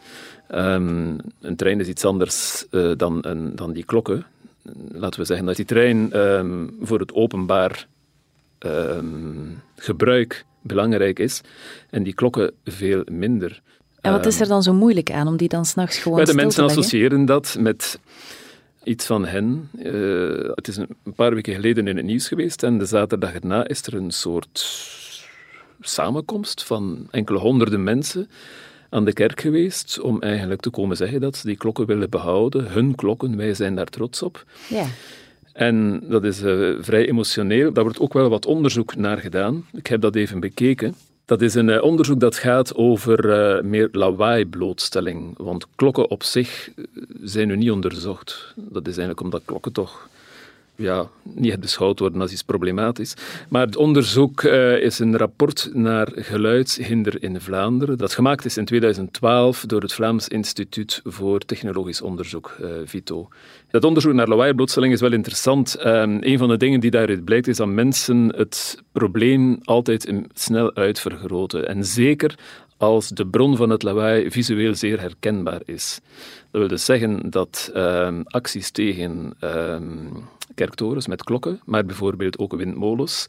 Ehm, 0.47 1.17
een 1.41 1.55
trein 1.55 1.79
is 1.79 1.87
iets 1.87 2.05
anders 2.05 2.65
eh, 2.69 2.91
dan, 2.97 3.17
een, 3.21 3.55
dan 3.55 3.73
die 3.73 3.85
klokken. 3.85 4.25
Laten 4.91 5.19
we 5.19 5.25
zeggen 5.25 5.45
dat 5.45 5.55
die 5.55 5.65
trein 5.65 6.11
ehm, 6.11 6.67
voor 6.81 6.99
het 6.99 7.13
openbaar 7.13 7.87
ehm, 8.59 9.51
gebruik 9.75 10.45
belangrijk 10.63 11.19
is 11.19 11.41
en 11.89 12.03
die 12.03 12.13
klokken 12.13 12.51
veel 12.63 13.03
minder. 13.11 13.61
En 14.03 14.11
wat 14.11 14.25
is 14.25 14.39
er 14.39 14.47
dan 14.47 14.63
zo 14.63 14.73
moeilijk 14.73 15.11
aan 15.11 15.27
om 15.27 15.37
die 15.37 15.47
dan 15.47 15.65
s'nachts 15.65 15.97
gewoon 15.97 16.19
Ja, 16.19 16.23
de 16.25 16.31
stil 16.31 16.39
te 16.39 16.45
mensen 16.45 16.63
leggen? 16.65 16.81
associëren 16.83 17.25
dat 17.25 17.55
met 17.59 17.99
iets 18.83 19.05
van 19.05 19.25
hen. 19.25 19.69
Eh, 19.79 20.49
het 20.55 20.67
is 20.67 20.77
een 20.77 21.13
paar 21.15 21.33
weken 21.33 21.53
geleden 21.53 21.87
in 21.87 21.95
het 21.97 22.05
nieuws 22.05 22.27
geweest 22.27 22.63
en 22.63 22.77
de 22.77 22.85
zaterdag 22.85 23.33
erna 23.33 23.67
is 23.67 23.85
er 23.85 23.93
een 23.93 24.11
soort 24.11 24.59
samenkomst 25.81 26.63
van 26.63 27.07
enkele 27.11 27.39
honderden 27.39 27.83
mensen 27.83 28.29
aan 28.89 29.05
de 29.05 29.13
kerk 29.13 29.41
geweest 29.41 29.99
om 29.99 30.21
eigenlijk 30.21 30.61
te 30.61 30.69
komen 30.69 30.97
zeggen 30.97 31.21
dat 31.21 31.35
ze 31.37 31.47
die 31.47 31.57
klokken 31.57 31.85
willen 31.85 32.09
behouden. 32.09 32.67
Hun 32.71 32.95
klokken, 32.95 33.37
wij 33.37 33.53
zijn 33.53 33.75
daar 33.75 33.85
trots 33.85 34.21
op. 34.21 34.45
Ja. 34.69 34.85
En 35.53 36.03
dat 36.09 36.23
is 36.23 36.41
eh, 36.41 36.69
vrij 36.79 37.07
emotioneel. 37.07 37.73
Daar 37.73 37.83
wordt 37.83 37.99
ook 37.99 38.13
wel 38.13 38.29
wat 38.29 38.45
onderzoek 38.45 38.95
naar 38.95 39.17
gedaan. 39.17 39.65
Ik 39.73 39.87
heb 39.87 40.01
dat 40.01 40.15
even 40.15 40.39
bekeken. 40.39 40.95
Dat 41.25 41.41
is 41.41 41.53
een 41.53 41.69
eh, 41.69 41.83
onderzoek 41.83 42.19
dat 42.19 42.35
gaat 42.35 42.75
over 42.75 43.29
eh, 43.29 43.63
meer 43.63 43.89
lawaai-blootstelling. 43.91 45.33
Want 45.37 45.65
klokken 45.75 46.09
op 46.09 46.23
zich 46.23 46.69
eh, 46.75 46.83
zijn 47.21 47.47
nu 47.47 47.57
niet 47.57 47.71
onderzocht. 47.71 48.53
Dat 48.55 48.81
is 48.81 48.97
eigenlijk 48.97 49.21
omdat 49.21 49.41
klokken 49.45 49.71
toch 49.71 50.09
ja, 50.75 51.09
niet 51.23 51.59
beschouwd 51.59 51.99
worden 51.99 52.21
als 52.21 52.31
iets 52.31 52.43
problematisch. 52.43 53.13
Maar 53.49 53.65
het 53.65 53.75
onderzoek 53.75 54.43
eh, 54.43 54.77
is 54.77 54.99
een 54.99 55.17
rapport 55.17 55.69
naar 55.73 56.11
geluidshinder 56.15 57.23
in 57.23 57.41
Vlaanderen, 57.41 57.97
dat 57.97 58.13
gemaakt 58.13 58.45
is 58.45 58.57
in 58.57 58.65
2012 58.65 59.65
door 59.65 59.81
het 59.81 59.93
Vlaams 59.93 60.27
Instituut 60.27 61.01
voor 61.03 61.39
Technologisch 61.39 62.01
Onderzoek, 62.01 62.55
eh, 62.61 62.69
VITO. 62.85 63.27
Dat 63.69 63.83
onderzoek 63.83 64.13
naar 64.13 64.27
lawaai-blootstelling 64.27 64.93
is 64.93 65.01
wel 65.01 65.11
interessant. 65.11 65.75
Ehm, 65.75 66.17
een 66.19 66.37
van 66.37 66.49
de 66.49 66.57
dingen 66.57 66.79
die 66.79 66.91
daaruit 66.91 67.25
blijkt 67.25 67.47
is 67.47 67.57
dat 67.57 67.67
mensen 67.67 68.33
het 68.35 68.81
probleem 68.91 69.59
altijd 69.63 70.13
snel 70.33 70.75
uitvergroten. 70.75 71.67
En 71.67 71.85
zeker 71.85 72.35
als 72.77 73.09
de 73.09 73.27
bron 73.27 73.55
van 73.55 73.69
het 73.69 73.83
lawaai 73.83 74.31
visueel 74.31 74.75
zeer 74.75 74.99
herkenbaar 74.99 75.61
is. 75.65 75.99
Dat 76.51 76.61
wil 76.61 76.67
dus 76.67 76.85
zeggen 76.85 77.29
dat 77.29 77.71
ehm, 77.73 78.21
acties 78.23 78.71
tegen 78.71 79.33
ehm, 79.39 80.07
kerktorens 80.55 81.07
met 81.07 81.23
klokken, 81.23 81.59
maar 81.65 81.85
bijvoorbeeld 81.85 82.37
ook 82.37 82.55
windmolens, 82.55 83.27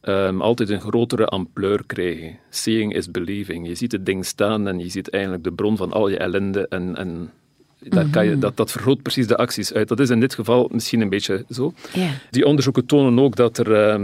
ehm, 0.00 0.40
altijd 0.40 0.70
een 0.70 0.80
grotere 0.80 1.26
ampleur 1.26 1.82
krijgen. 1.86 2.38
Seeing 2.50 2.94
is 2.94 3.10
believing. 3.10 3.66
Je 3.66 3.74
ziet 3.74 3.92
het 3.92 4.06
ding 4.06 4.26
staan 4.26 4.68
en 4.68 4.78
je 4.78 4.88
ziet 4.88 5.10
eigenlijk 5.10 5.44
de 5.44 5.52
bron 5.52 5.76
van 5.76 5.92
al 5.92 6.08
je 6.08 6.18
ellende 6.18 6.68
en, 6.68 6.96
en 6.96 7.30
daar 7.78 8.06
kan 8.10 8.26
je, 8.26 8.38
dat, 8.38 8.56
dat 8.56 8.70
vergroot 8.70 9.02
precies 9.02 9.26
de 9.26 9.36
acties 9.36 9.72
uit. 9.72 9.88
Dat 9.88 10.00
is 10.00 10.10
in 10.10 10.20
dit 10.20 10.34
geval 10.34 10.68
misschien 10.72 11.00
een 11.00 11.08
beetje 11.08 11.44
zo. 11.50 11.72
Die 12.30 12.46
onderzoeken 12.46 12.86
tonen 12.86 13.24
ook 13.24 13.36
dat 13.36 13.58
er 13.58 14.00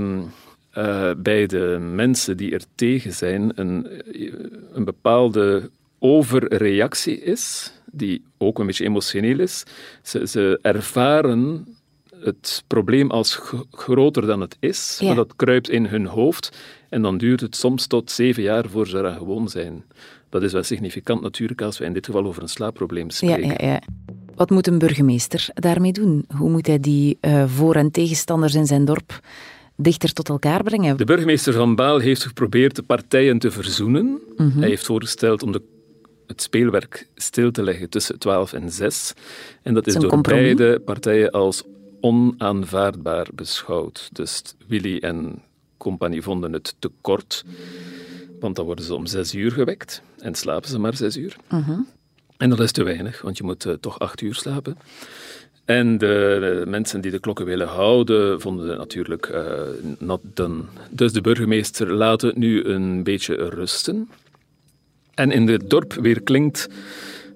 eh, 0.72 1.10
bij 1.16 1.46
de 1.46 1.78
mensen 1.94 2.36
die 2.36 2.52
er 2.52 2.62
tegen 2.74 3.12
zijn 3.12 3.52
een, 3.54 3.86
een 4.72 4.84
bepaalde 4.84 5.70
overreactie 5.98 7.20
is, 7.20 7.72
die 7.92 8.22
ook 8.38 8.58
een 8.58 8.66
beetje 8.66 8.84
emotioneel 8.84 9.38
is. 9.38 9.64
Ze, 10.02 10.26
ze 10.26 10.58
ervaren 10.62 11.66
het 12.20 12.64
probleem 12.66 13.10
als 13.10 13.40
groter 13.70 14.26
dan 14.26 14.40
het 14.40 14.56
is, 14.60 14.96
Ja. 15.00 15.06
maar 15.06 15.16
dat 15.16 15.36
kruipt 15.36 15.68
in 15.68 15.86
hun 15.86 16.06
hoofd 16.06 16.56
en 16.88 17.02
dan 17.02 17.18
duurt 17.18 17.40
het 17.40 17.56
soms 17.56 17.86
tot 17.86 18.10
zeven 18.10 18.42
jaar 18.42 18.68
voor 18.68 18.86
ze 18.88 18.98
eraan 18.98 19.16
gewoon 19.18 19.48
zijn. 19.48 19.84
Dat 20.28 20.42
is 20.42 20.52
wel 20.52 20.62
significant 20.62 21.20
natuurlijk 21.22 21.62
als 21.62 21.78
we 21.78 21.84
in 21.84 21.92
dit 21.92 22.06
geval 22.06 22.24
over 22.24 22.42
een 22.42 22.48
slaapprobleem 22.48 23.10
spreken. 23.10 23.46
ja, 23.66 23.72
ja. 23.72 23.82
Wat 24.34 24.50
moet 24.50 24.66
een 24.66 24.78
burgemeester 24.78 25.48
daarmee 25.54 25.92
doen? 25.92 26.24
Hoe 26.36 26.50
moet 26.50 26.66
hij 26.66 26.80
die 26.80 27.18
eh, 27.20 27.44
voor- 27.48 27.74
en 27.74 27.90
tegenstanders 27.90 28.54
in 28.54 28.66
zijn 28.66 28.84
dorp 28.84 29.20
dichter 29.82 30.12
tot 30.12 30.28
elkaar 30.28 30.62
brengen? 30.62 30.96
De 30.96 31.04
burgemeester 31.04 31.52
van 31.52 31.74
Baal 31.74 31.98
heeft 31.98 32.24
geprobeerd 32.24 32.76
de 32.76 32.82
partijen 32.82 33.38
te 33.38 33.50
verzoenen. 33.50 34.20
Hij 34.36 34.68
heeft 34.68 34.86
voorgesteld 34.86 35.42
om 35.42 35.52
de, 35.52 35.62
het 36.26 36.42
speelwerk 36.42 37.08
stil 37.14 37.50
te 37.50 37.62
leggen 37.62 37.88
tussen 37.88 38.18
12 38.18 38.52
en 38.52 38.70
6. 38.70 39.12
En 39.62 39.74
dat 39.74 39.86
is 39.86 39.94
door 39.94 40.10
compromis. 40.10 40.54
beide 40.54 40.80
partijen 40.80 41.30
als 41.30 41.62
onaanvaardbaar 42.00 43.26
beschouwd. 43.34 44.08
Dus 44.12 44.42
Willy 44.66 44.98
en 44.98 45.42
compagnie 45.76 46.22
vonden 46.22 46.52
het 46.52 46.74
te 46.78 46.90
kort, 47.00 47.44
want 48.40 48.56
dan 48.56 48.64
worden 48.64 48.84
ze 48.84 48.94
om 48.94 49.06
6 49.06 49.34
uur 49.34 49.52
gewekt 49.52 50.02
en 50.18 50.34
slapen 50.34 50.68
ze 50.68 50.78
maar 50.78 50.96
6 50.96 51.16
uur. 51.16 51.36
En 52.36 52.50
dat 52.50 52.60
is 52.60 52.72
te 52.72 52.82
weinig, 52.82 53.22
want 53.22 53.36
je 53.36 53.44
moet 53.44 53.66
eh, 53.66 53.72
toch 53.72 53.98
acht 53.98 54.20
uur 54.20 54.34
slapen. 54.34 54.78
En 55.72 55.98
de 55.98 56.64
mensen 56.66 57.00
die 57.00 57.10
de 57.10 57.18
klokken 57.18 57.46
willen 57.46 57.66
houden, 57.66 58.40
vonden 58.40 58.68
het 58.68 58.78
natuurlijk 58.78 59.28
uh, 59.28 59.52
not 59.98 60.20
done. 60.34 60.62
Dus 60.90 61.12
de 61.12 61.20
burgemeester 61.20 61.92
laat 61.92 62.20
het 62.20 62.36
nu 62.36 62.64
een 62.64 63.02
beetje 63.02 63.34
rusten. 63.34 64.10
En 65.14 65.30
in 65.30 65.48
het 65.48 65.70
dorp 65.70 65.92
weer 65.92 66.22
klinkt 66.22 66.68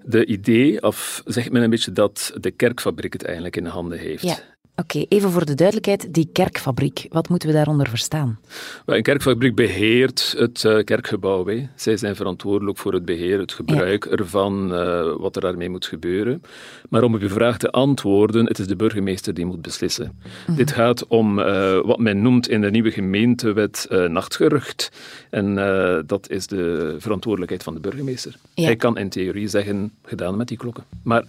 de 0.04 0.26
idee, 0.26 0.82
of 0.82 1.22
zegt 1.24 1.50
men 1.50 1.62
een 1.62 1.70
beetje 1.70 1.92
dat 1.92 2.32
de 2.40 2.50
kerkfabriek 2.50 3.12
het 3.12 3.24
eigenlijk 3.24 3.56
in 3.56 3.64
de 3.64 3.70
handen 3.70 3.98
heeft. 3.98 4.22
Ja. 4.22 4.38
Oké, 4.78 5.04
even 5.08 5.30
voor 5.30 5.44
de 5.44 5.54
duidelijkheid, 5.54 6.14
die 6.14 6.28
kerkfabriek, 6.32 7.06
wat 7.08 7.28
moeten 7.28 7.48
we 7.48 7.54
daaronder 7.54 7.88
verstaan? 7.88 8.38
Een 8.86 9.02
kerkfabriek 9.02 9.54
beheert 9.54 10.34
het 10.38 10.62
uh, 10.66 10.84
kerkgebouw. 10.84 11.46
Hè. 11.46 11.68
Zij 11.74 11.96
zijn 11.96 12.16
verantwoordelijk 12.16 12.78
voor 12.78 12.92
het 12.92 13.04
beheer, 13.04 13.38
het 13.38 13.52
gebruik 13.52 14.04
ervan, 14.04 14.72
uh, 14.72 15.16
wat 15.18 15.36
er 15.36 15.42
daarmee 15.42 15.68
moet 15.68 15.86
gebeuren. 15.86 16.42
Maar 16.88 17.02
om 17.02 17.14
op 17.14 17.20
uw 17.20 17.28
vraag 17.28 17.58
te 17.58 17.70
antwoorden, 17.70 18.46
het 18.46 18.58
is 18.58 18.66
de 18.66 18.76
burgemeester 18.76 19.34
die 19.34 19.46
moet 19.46 19.62
beslissen. 19.62 20.20
Mhm. 20.46 20.56
Dit 20.56 20.72
gaat 20.72 21.06
om 21.06 21.38
uh, 21.38 21.80
wat 21.84 21.98
men 21.98 22.22
noemt 22.22 22.48
in 22.48 22.60
de 22.60 22.70
nieuwe 22.70 22.90
gemeentewet 22.90 23.86
nachtgerucht. 24.08 24.90
En 25.30 25.54
dat 26.06 26.30
is 26.30 26.46
de 26.46 26.96
verantwoordelijkheid 26.98 27.62
van 27.62 27.74
de 27.74 27.80
burgemeester. 27.80 28.36
Ja. 28.54 28.64
Hij 28.64 28.76
kan 28.76 28.98
in 28.98 29.08
theorie 29.08 29.48
zeggen, 29.48 29.92
gedaan 30.04 30.36
met 30.36 30.48
die 30.48 30.56
klokken. 30.56 30.84
Maar 31.02 31.24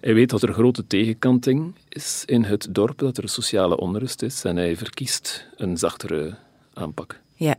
hij 0.00 0.14
weet 0.14 0.30
dat 0.30 0.42
er 0.42 0.52
grote 0.52 0.86
tegenkanting 0.86 1.74
is 1.88 2.22
in 2.26 2.44
het 2.44 2.68
dorp, 2.70 2.98
dat 2.98 3.18
er 3.18 3.28
sociale 3.28 3.76
onrust 3.76 4.22
is 4.22 4.44
en 4.44 4.56
hij 4.56 4.76
verkiest 4.76 5.46
een 5.56 5.76
zachtere 5.76 6.34
aanpak. 6.72 7.20
Ja. 7.34 7.56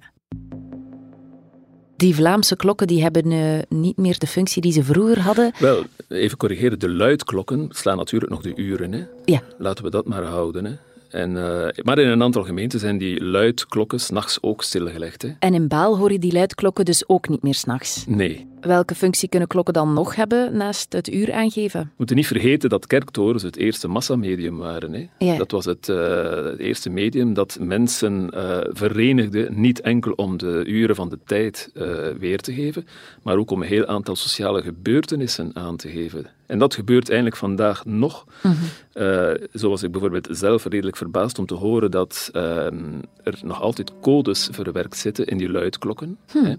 Die 1.95 2.15
Vlaamse 2.15 2.55
klokken 2.55 2.87
die 2.87 3.01
hebben 3.01 3.31
uh, 3.31 3.59
niet 3.69 3.97
meer 3.97 4.19
de 4.19 4.27
functie 4.27 4.61
die 4.61 4.71
ze 4.71 4.83
vroeger 4.83 5.19
hadden. 5.19 5.51
Wel, 5.59 5.83
even 6.07 6.37
corrigeren, 6.37 6.79
de 6.79 6.89
luidklokken 6.89 7.67
slaan 7.69 7.97
natuurlijk 7.97 8.31
nog 8.31 8.41
de 8.41 8.55
uren. 8.55 8.91
Hè? 8.91 9.03
Ja. 9.25 9.41
Laten 9.57 9.83
we 9.83 9.89
dat 9.89 10.05
maar 10.05 10.23
houden. 10.23 10.65
Hè? 10.65 10.73
En, 11.09 11.29
uh, 11.31 11.67
maar 11.83 11.99
in 11.99 12.07
een 12.07 12.23
aantal 12.23 12.43
gemeenten 12.43 12.79
zijn 12.79 12.97
die 12.97 13.23
luidklokken 13.23 13.99
s'nachts 13.99 14.37
ook 14.41 14.63
stilgelegd. 14.63 15.21
Hè? 15.21 15.29
En 15.39 15.53
in 15.53 15.67
Baal 15.67 15.97
hoor 15.97 16.11
je 16.11 16.19
die 16.19 16.33
luidklokken 16.33 16.85
dus 16.85 17.07
ook 17.07 17.29
niet 17.29 17.43
meer 17.43 17.55
s'nachts? 17.55 18.05
Nee. 18.07 18.47
Welke 18.61 18.95
functie 18.95 19.29
kunnen 19.29 19.47
klokken 19.47 19.73
dan 19.73 19.93
nog 19.93 20.15
hebben 20.15 20.57
naast 20.57 20.93
het 20.93 21.13
uur 21.13 21.33
aangeven? 21.33 21.81
We 21.81 21.93
moeten 21.97 22.15
niet 22.15 22.27
vergeten 22.27 22.69
dat 22.69 22.87
kerktorens 22.87 23.43
het 23.43 23.55
eerste 23.55 23.87
massamedium 23.87 24.57
waren. 24.57 24.93
Hè? 24.93 25.07
Ja. 25.17 25.37
Dat 25.37 25.51
was 25.51 25.65
het, 25.65 25.87
uh, 25.87 25.97
het, 26.45 26.59
eerste 26.59 26.89
medium 26.89 27.33
dat 27.33 27.57
mensen 27.61 28.31
uh, 28.33 28.57
verenigde, 28.69 29.47
niet 29.51 29.81
enkel 29.81 30.11
om 30.11 30.37
de 30.37 30.63
uren 30.67 30.95
van 30.95 31.09
de 31.09 31.19
tijd 31.25 31.71
uh, 31.73 32.07
weer 32.19 32.39
te 32.39 32.53
geven, 32.53 32.87
maar 33.21 33.37
ook 33.37 33.51
om 33.51 33.61
een 33.61 33.67
heel 33.67 33.85
aantal 33.85 34.15
sociale 34.15 34.61
gebeurtenissen 34.61 35.51
aan 35.53 35.77
te 35.77 35.89
geven. 35.89 36.25
En 36.45 36.59
dat 36.59 36.75
gebeurt 36.75 37.07
eigenlijk 37.07 37.39
vandaag 37.39 37.85
nog. 37.85 38.25
Mm 38.43 38.51
-hmm. 38.51 39.37
zo 39.53 39.69
was 39.69 39.83
ik 39.83 39.91
bijvoorbeeld 39.91 40.27
zelf 40.31 40.65
redelijk 40.65 40.97
verbaasd 40.97 41.39
om 41.39 41.45
te 41.45 41.53
horen 41.53 41.91
dat 41.91 42.29
ehm, 42.33 42.83
er 43.23 43.39
nog 43.43 43.61
altijd 43.61 43.91
codes 44.01 44.49
verwerkt 44.51 44.97
zitten 44.97 45.25
in 45.25 45.37
die 45.37 45.49
luidklokken. 45.49 46.17
Hm. 46.31 46.55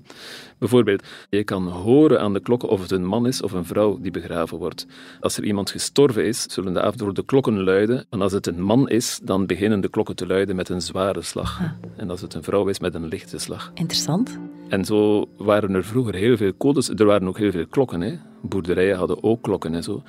Bijvoorbeeld, 0.59 1.03
je 1.31 1.45
kan 1.45 1.69
horen 1.69 1.92
aan 2.01 2.33
de 2.33 2.41
klokken 2.41 2.69
of 2.69 2.83
het 2.83 2.91
een 2.91 3.07
man 3.07 3.27
is 3.27 3.43
of 3.43 3.53
een 3.53 3.65
vrouw 3.65 3.99
die 4.01 4.11
begraven 4.11 4.59
wordt. 4.59 4.87
Als 5.21 5.37
er 5.37 5.45
iemand 5.45 5.71
gestorven 5.71 6.25
is, 6.27 6.43
zullen 6.43 6.73
de 6.73 6.81
avond 6.81 7.17
de 7.17 7.25
klokken 7.25 7.63
luiden. 7.63 8.07
En 8.11 8.23
als 8.23 8.33
het 8.33 8.47
een 8.47 8.63
man 8.63 8.89
is, 8.89 9.21
dan 9.23 9.47
beginnen 9.47 9.81
de 9.81 9.89
klokken 9.89 10.17
te 10.17 10.27
luiden 10.27 10.57
met 10.57 10.69
een 10.69 10.83
zware 10.83 11.23
slag. 11.23 11.61
Ah. 11.61 11.71
En 11.97 12.11
als 12.11 12.21
het 12.21 12.35
een 12.35 12.43
vrouw 12.43 12.67
is, 12.67 12.79
met 12.79 12.95
een 12.95 13.07
lichte 13.07 13.39
slag. 13.39 13.71
Interessant. 13.75 14.39
En 14.69 14.85
zo 14.85 15.29
waren 15.37 15.75
er 15.75 15.85
vroeger 15.85 16.15
heel 16.15 16.37
veel 16.37 16.53
codes. 16.57 16.89
Er 16.89 17.05
waren 17.05 17.29
ook 17.29 17.39
heel 17.39 17.51
veel 17.51 17.67
klokken. 17.67 18.01
Hè. 18.01 18.19
Boerderijen 18.43 18.97
hadden 18.97 19.23
ook 19.23 19.43
klokken 19.43 19.75
en 19.75 19.83
zo. 19.83 20.03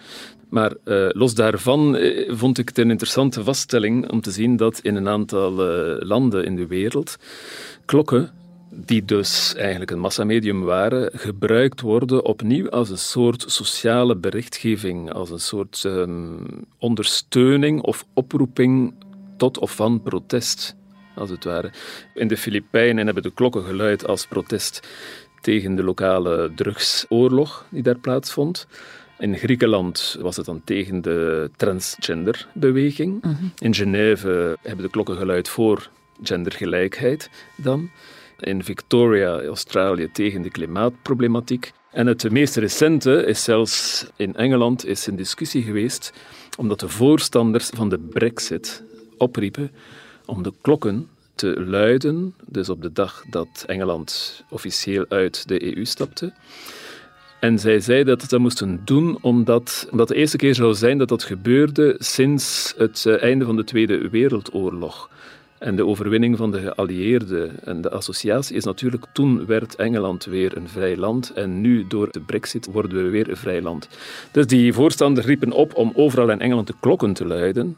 Maar 0.50 0.74
uh, 0.86 1.08
los 1.10 1.36
daarvan 1.36 1.96
uh, 1.96 2.32
vond 2.36 2.58
ik 2.58 2.68
het 2.68 2.78
een 2.78 2.90
interessante 2.90 3.44
vaststelling 3.44 4.12
om 4.12 4.22
te 4.22 4.32
zien 4.32 4.56
dat 4.56 4.80
in 4.80 4.96
een 4.96 5.08
aantal 5.08 5.52
uh, 5.52 5.96
landen 6.00 6.46
in 6.46 6.56
de 6.56 6.68
wereld 6.68 7.18
klokken 7.86 8.32
die 8.76 9.06
dus 9.06 9.56
eigenlijk 9.56 9.92
een 9.92 10.00
massamedium 10.00 10.62
waren, 10.62 11.10
gebruikt 11.14 11.82
worden 11.82 12.26
opnieuw 12.26 12.70
als 12.70 12.90
een 12.90 12.98
soort 12.98 13.44
sociale 13.48 14.16
berichtgeving, 14.16 15.12
als 15.12 15.30
een 15.30 15.40
soort 15.40 15.84
um, 15.86 16.46
ondersteuning 16.78 17.82
of 17.82 18.06
oproeping 18.14 18.94
tot 19.38 19.58
of 19.58 19.76
van 19.76 20.02
protest, 20.02 20.76
als 21.16 21.30
het 21.30 21.44
ware. 21.44 21.72
In 22.14 22.28
de 22.28 22.38
Filipijnen 22.38 23.06
hebben 23.06 23.24
de 23.24 23.34
klokken 23.34 23.64
geluid 23.64 24.08
als 24.08 24.28
protest 24.28 24.88
tegen 25.42 25.76
de 25.76 25.84
lokale 25.84 26.52
drugsoorlog 26.56 27.66
die 27.70 27.84
daar 27.84 28.00
plaatsvond. 28.00 28.68
In 29.20 29.38
Griekenland 29.38 30.18
was 30.20 30.36
het 30.36 30.46
dan 30.46 30.62
tegen 30.64 31.02
de 31.02 31.50
transgenderbeweging. 31.56 33.22
Mm 33.22 33.36
-hmm. 33.36 33.52
In 33.58 33.74
Genève 33.74 34.58
hebben 34.62 34.86
de 34.86 34.92
klokken 34.92 35.18
geluid 35.18 35.50
voor 35.50 35.90
gendergelijkheid 36.24 37.30
dan 37.56 37.90
in 38.40 38.64
Victoria, 38.64 39.42
Australië, 39.42 40.12
tegen 40.12 40.42
de 40.42 40.50
klimaatproblematiek. 40.50 41.72
En 41.92 42.08
het 42.08 42.32
meest 42.32 42.56
recente 42.56 43.26
is 43.26 43.44
zelfs 43.44 44.06
in 44.16 44.36
Engeland 44.36 44.86
is 44.86 45.08
een 45.08 45.16
discussie 45.16 45.64
geweest 45.64 46.14
omdat 46.58 46.80
de 46.80 46.90
voorstanders 46.90 47.70
van 47.74 47.90
de 47.90 48.00
Brexit 48.00 48.84
opriepen 49.18 49.72
om 50.26 50.44
de 50.44 50.54
klokken 50.62 51.10
te 51.36 51.64
luiden, 51.66 52.36
dus 52.46 52.70
op 52.70 52.82
de 52.82 52.92
dag 52.92 53.24
dat 53.30 53.64
Engeland 53.68 54.44
officieel 54.50 55.06
uit 55.10 55.48
de 55.48 55.76
EU 55.76 55.86
stapte. 55.86 56.34
En 57.40 57.60
zij 57.60 57.80
zei 57.80 58.04
dat 58.04 58.22
ze 58.22 58.28
dat 58.28 58.40
moesten 58.40 58.82
doen 58.86 59.18
omdat, 59.22 59.88
omdat 59.92 60.08
de 60.08 60.16
eerste 60.16 60.38
keer 60.38 60.56
zou 60.56 60.74
zijn 60.74 60.98
dat 60.98 61.10
dat 61.10 61.24
gebeurde 61.24 61.96
sinds 62.00 62.74
het 62.78 63.06
eh, 63.06 63.22
einde 63.22 63.46
van 63.46 63.56
de 63.56 63.64
Tweede 63.64 64.10
Wereldoorlog. 64.10 65.10
En 65.64 65.76
de 65.76 65.86
overwinning 65.86 66.38
van 66.38 66.52
de 66.52 66.60
geallieerden 66.60 67.52
en 67.64 67.82
de 67.82 67.90
associatie 67.90 68.56
is 68.56 68.64
natuurlijk, 68.64 69.06
toen 69.14 69.46
werd 69.46 69.76
Engeland 69.76 70.26
weer 70.26 70.58
een 70.58 70.70
vrij 70.70 70.98
land 70.98 71.34
en 71.34 71.62
nu 71.62 71.88
door 71.88 72.12
de 72.12 72.20
brexit 72.20 72.66
worden 72.72 73.04
we 73.04 73.10
weer 73.10 73.30
een 73.30 73.38
vrij 73.38 73.62
land. 73.62 73.88
Dus 74.32 74.48
die 74.48 74.74
voorstanders 74.74 75.26
riepen 75.26 75.52
op 75.52 75.76
om 75.76 75.92
overal 75.96 76.30
in 76.30 76.40
Engeland 76.40 76.68
de 76.68 76.74
klokken 76.80 77.14
te 77.14 77.26
luiden. 77.26 77.78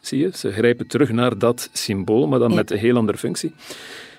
Zie 0.00 0.18
je, 0.18 0.30
ze 0.34 0.52
grijpen 0.52 0.86
terug 0.86 1.10
naar 1.10 1.38
dat 1.38 1.70
symbool, 1.72 2.26
maar 2.26 2.38
dan 2.38 2.54
met 2.54 2.70
een 2.70 2.78
heel 2.78 2.96
andere 2.96 3.18
functie. 3.18 3.54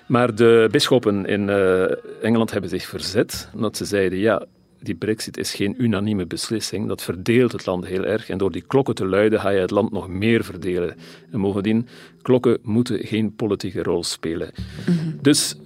Maar 0.06 0.34
de 0.34 0.68
bisschoppen 0.70 1.26
in 1.26 1.48
uh, 1.48 1.84
Engeland 2.22 2.50
hebben 2.50 2.70
zich 2.70 2.84
verzet, 2.86 3.48
omdat 3.54 3.76
ze 3.76 3.84
zeiden, 3.84 4.18
ja, 4.18 4.44
die 4.80 4.94
brexit 4.94 5.36
is 5.36 5.54
geen 5.54 5.74
unanieme 5.78 6.26
beslissing. 6.26 6.88
Dat 6.88 7.02
verdeelt 7.02 7.52
het 7.52 7.66
land 7.66 7.86
heel 7.86 8.04
erg. 8.04 8.28
En 8.28 8.38
door 8.38 8.52
die 8.52 8.64
klokken 8.66 8.94
te 8.94 9.06
luiden 9.06 9.40
ga 9.40 9.50
je 9.50 9.60
het 9.60 9.70
land 9.70 9.92
nog 9.92 10.08
meer 10.08 10.44
verdelen. 10.44 10.96
En 11.30 11.40
bovendien, 11.40 11.88
klokken 12.22 12.58
moeten 12.62 13.06
geen 13.06 13.34
politieke 13.34 13.82
rol 13.82 14.04
spelen. 14.04 14.50
Mm 14.88 14.98
-hmm. 14.98 15.18
Dus 15.22 15.56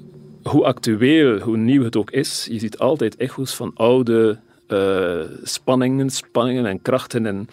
hoe 0.42 0.64
actueel, 0.64 1.38
hoe 1.38 1.56
nieuw 1.56 1.82
het 1.82 1.96
ook 1.96 2.10
is, 2.10 2.48
je 2.50 2.58
ziet 2.58 2.78
altijd 2.78 3.16
echo's 3.16 3.54
van 3.54 3.70
oude 3.74 4.38
uh, 4.68 5.20
spanningen, 5.42 6.10
spanningen 6.10 6.66
en 6.66 6.82
krachten. 6.82 7.26
En 7.26 7.48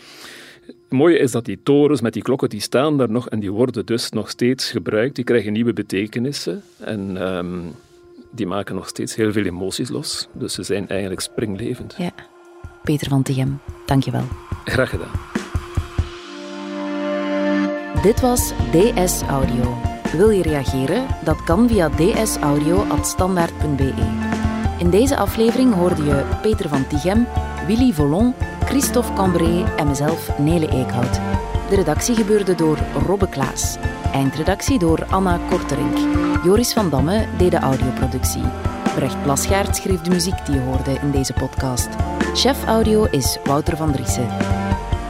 het 0.65 0.75
mooie 0.89 1.17
is 1.17 1.31
dat 1.31 1.45
die 1.45 1.59
torens 1.63 2.01
met 2.01 2.13
die 2.13 2.21
klokken, 2.21 2.49
die 2.49 2.61
staan 2.61 2.97
daar 2.97 3.11
nog 3.11 3.29
en 3.29 3.39
die 3.39 3.51
worden 3.51 3.85
dus 3.85 4.09
nog 4.09 4.29
steeds 4.29 4.71
gebruikt. 4.71 5.15
Die 5.15 5.23
krijgen 5.23 5.53
nieuwe 5.53 5.73
betekenissen. 5.73 6.61
En... 6.77 7.35
Um, 7.35 7.73
die 8.37 8.47
maken 8.47 8.75
nog 8.75 8.87
steeds 8.87 9.15
heel 9.15 9.31
veel 9.31 9.45
emoties 9.45 9.89
los. 9.89 10.27
Dus 10.33 10.53
ze 10.53 10.63
zijn 10.63 10.89
eigenlijk 10.89 11.21
springlevend. 11.21 11.95
Ja. 11.97 12.11
Peter 12.83 13.09
van 13.09 13.23
Tighem, 13.23 13.59
dank 13.85 14.03
je 14.03 14.11
wel. 14.11 14.23
Graag 14.65 14.89
gedaan. 14.89 15.11
Dit 18.01 18.19
was 18.19 18.53
DS 18.71 19.21
Audio. 19.21 19.77
Wil 20.11 20.29
je 20.29 20.41
reageren? 20.41 21.05
Dat 21.23 21.43
kan 21.43 21.67
via 21.67 21.89
dsaudio.standaard.be. 21.89 23.93
In 24.79 24.89
deze 24.89 25.17
aflevering 25.17 25.73
hoorde 25.73 26.03
je 26.03 26.23
Peter 26.41 26.69
van 26.69 26.87
Tighem, 26.87 27.27
Willy 27.67 27.93
Volon, 27.93 28.33
Christophe 28.65 29.13
Cambrai 29.13 29.63
en 29.77 29.87
mezelf, 29.87 30.37
Nele 30.37 30.69
Eekhout. 30.69 31.19
De 31.69 31.75
redactie 31.75 32.15
gebeurde 32.15 32.55
door 32.55 32.77
Robbe 33.05 33.29
Klaas. 33.29 33.77
Eindredactie 34.13 34.79
door 34.79 35.05
Anna 35.09 35.39
Korterink. 35.49 35.97
Joris 36.43 36.73
van 36.73 36.89
Damme 36.89 37.25
deed 37.37 37.51
de 37.51 37.57
audioproductie. 37.57 38.43
Brecht 38.95 39.23
Plasgaard 39.23 39.75
schreef 39.75 40.01
de 40.01 40.09
muziek 40.09 40.45
die 40.45 40.55
je 40.55 40.61
hoorde 40.61 40.97
in 41.01 41.11
deze 41.11 41.33
podcast. 41.33 41.89
Chef 42.33 42.65
audio 42.65 43.03
is 43.03 43.37
Wouter 43.43 43.77
van 43.77 43.91
Driessen. 43.91 44.27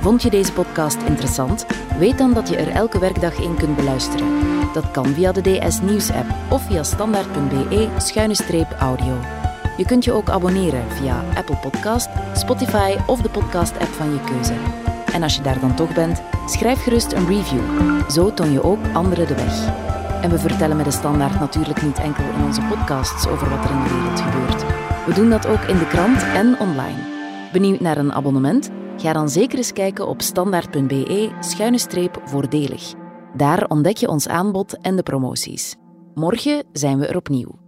Vond 0.01 0.21
je 0.21 0.29
deze 0.29 0.53
podcast 0.53 0.97
interessant? 1.07 1.65
Weet 1.99 2.17
dan 2.17 2.33
dat 2.33 2.49
je 2.49 2.55
er 2.55 2.69
elke 2.69 2.99
werkdag 2.99 3.39
in 3.39 3.55
kunt 3.55 3.75
beluisteren. 3.75 4.27
Dat 4.73 4.91
kan 4.91 5.05
via 5.05 5.31
de 5.31 5.41
DS 5.41 5.81
Nieuws 5.81 6.11
app 6.11 6.33
of 6.49 6.65
via 6.65 6.83
standaard.be-audio. 6.83 9.13
Je 9.77 9.85
kunt 9.85 10.03
je 10.03 10.11
ook 10.11 10.29
abonneren 10.29 10.91
via 10.91 11.23
Apple 11.35 11.57
Podcast, 11.57 12.09
Spotify 12.33 12.95
of 13.07 13.21
de 13.21 13.29
podcast-app 13.29 13.91
van 13.91 14.13
je 14.13 14.19
keuze. 14.19 14.53
En 15.17 15.23
als 15.23 15.35
je 15.35 15.41
daar 15.41 15.59
dan 15.59 15.75
toch 15.75 15.93
bent, 15.93 16.21
schrijf 16.45 16.83
gerust 16.83 17.11
een 17.11 17.27
review. 17.27 17.61
Zo 18.09 18.33
toon 18.33 18.51
je 18.51 18.63
ook 18.63 18.79
anderen 18.93 19.27
de 19.27 19.35
weg. 19.35 19.65
En 20.21 20.29
we 20.29 20.39
vertellen 20.39 20.77
met 20.77 20.85
de 20.85 20.91
standaard 20.91 21.39
natuurlijk 21.39 21.81
niet 21.81 21.97
enkel 21.97 22.23
in 22.23 22.43
onze 22.45 22.61
podcasts 22.61 23.27
over 23.27 23.49
wat 23.49 23.63
er 23.63 23.71
in 23.71 23.83
de 23.83 23.89
wereld 23.89 24.19
gebeurt. 24.19 24.65
We 25.05 25.13
doen 25.13 25.29
dat 25.29 25.47
ook 25.47 25.61
in 25.61 25.77
de 25.77 25.87
krant 25.87 26.23
en 26.23 26.59
online. 26.59 26.97
Benieuwd 27.51 27.79
naar 27.79 27.97
een 27.97 28.13
abonnement? 28.13 28.69
Ga 28.97 29.13
dan 29.13 29.29
zeker 29.29 29.57
eens 29.57 29.73
kijken 29.73 30.07
op 30.07 30.21
standaard.be-voordelig. 30.21 32.93
Daar 33.35 33.65
ontdek 33.67 33.97
je 33.97 34.07
ons 34.07 34.27
aanbod 34.27 34.81
en 34.81 34.95
de 34.95 35.03
promoties. 35.03 35.75
Morgen 36.13 36.63
zijn 36.71 36.99
we 36.99 37.07
er 37.07 37.15
opnieuw. 37.15 37.66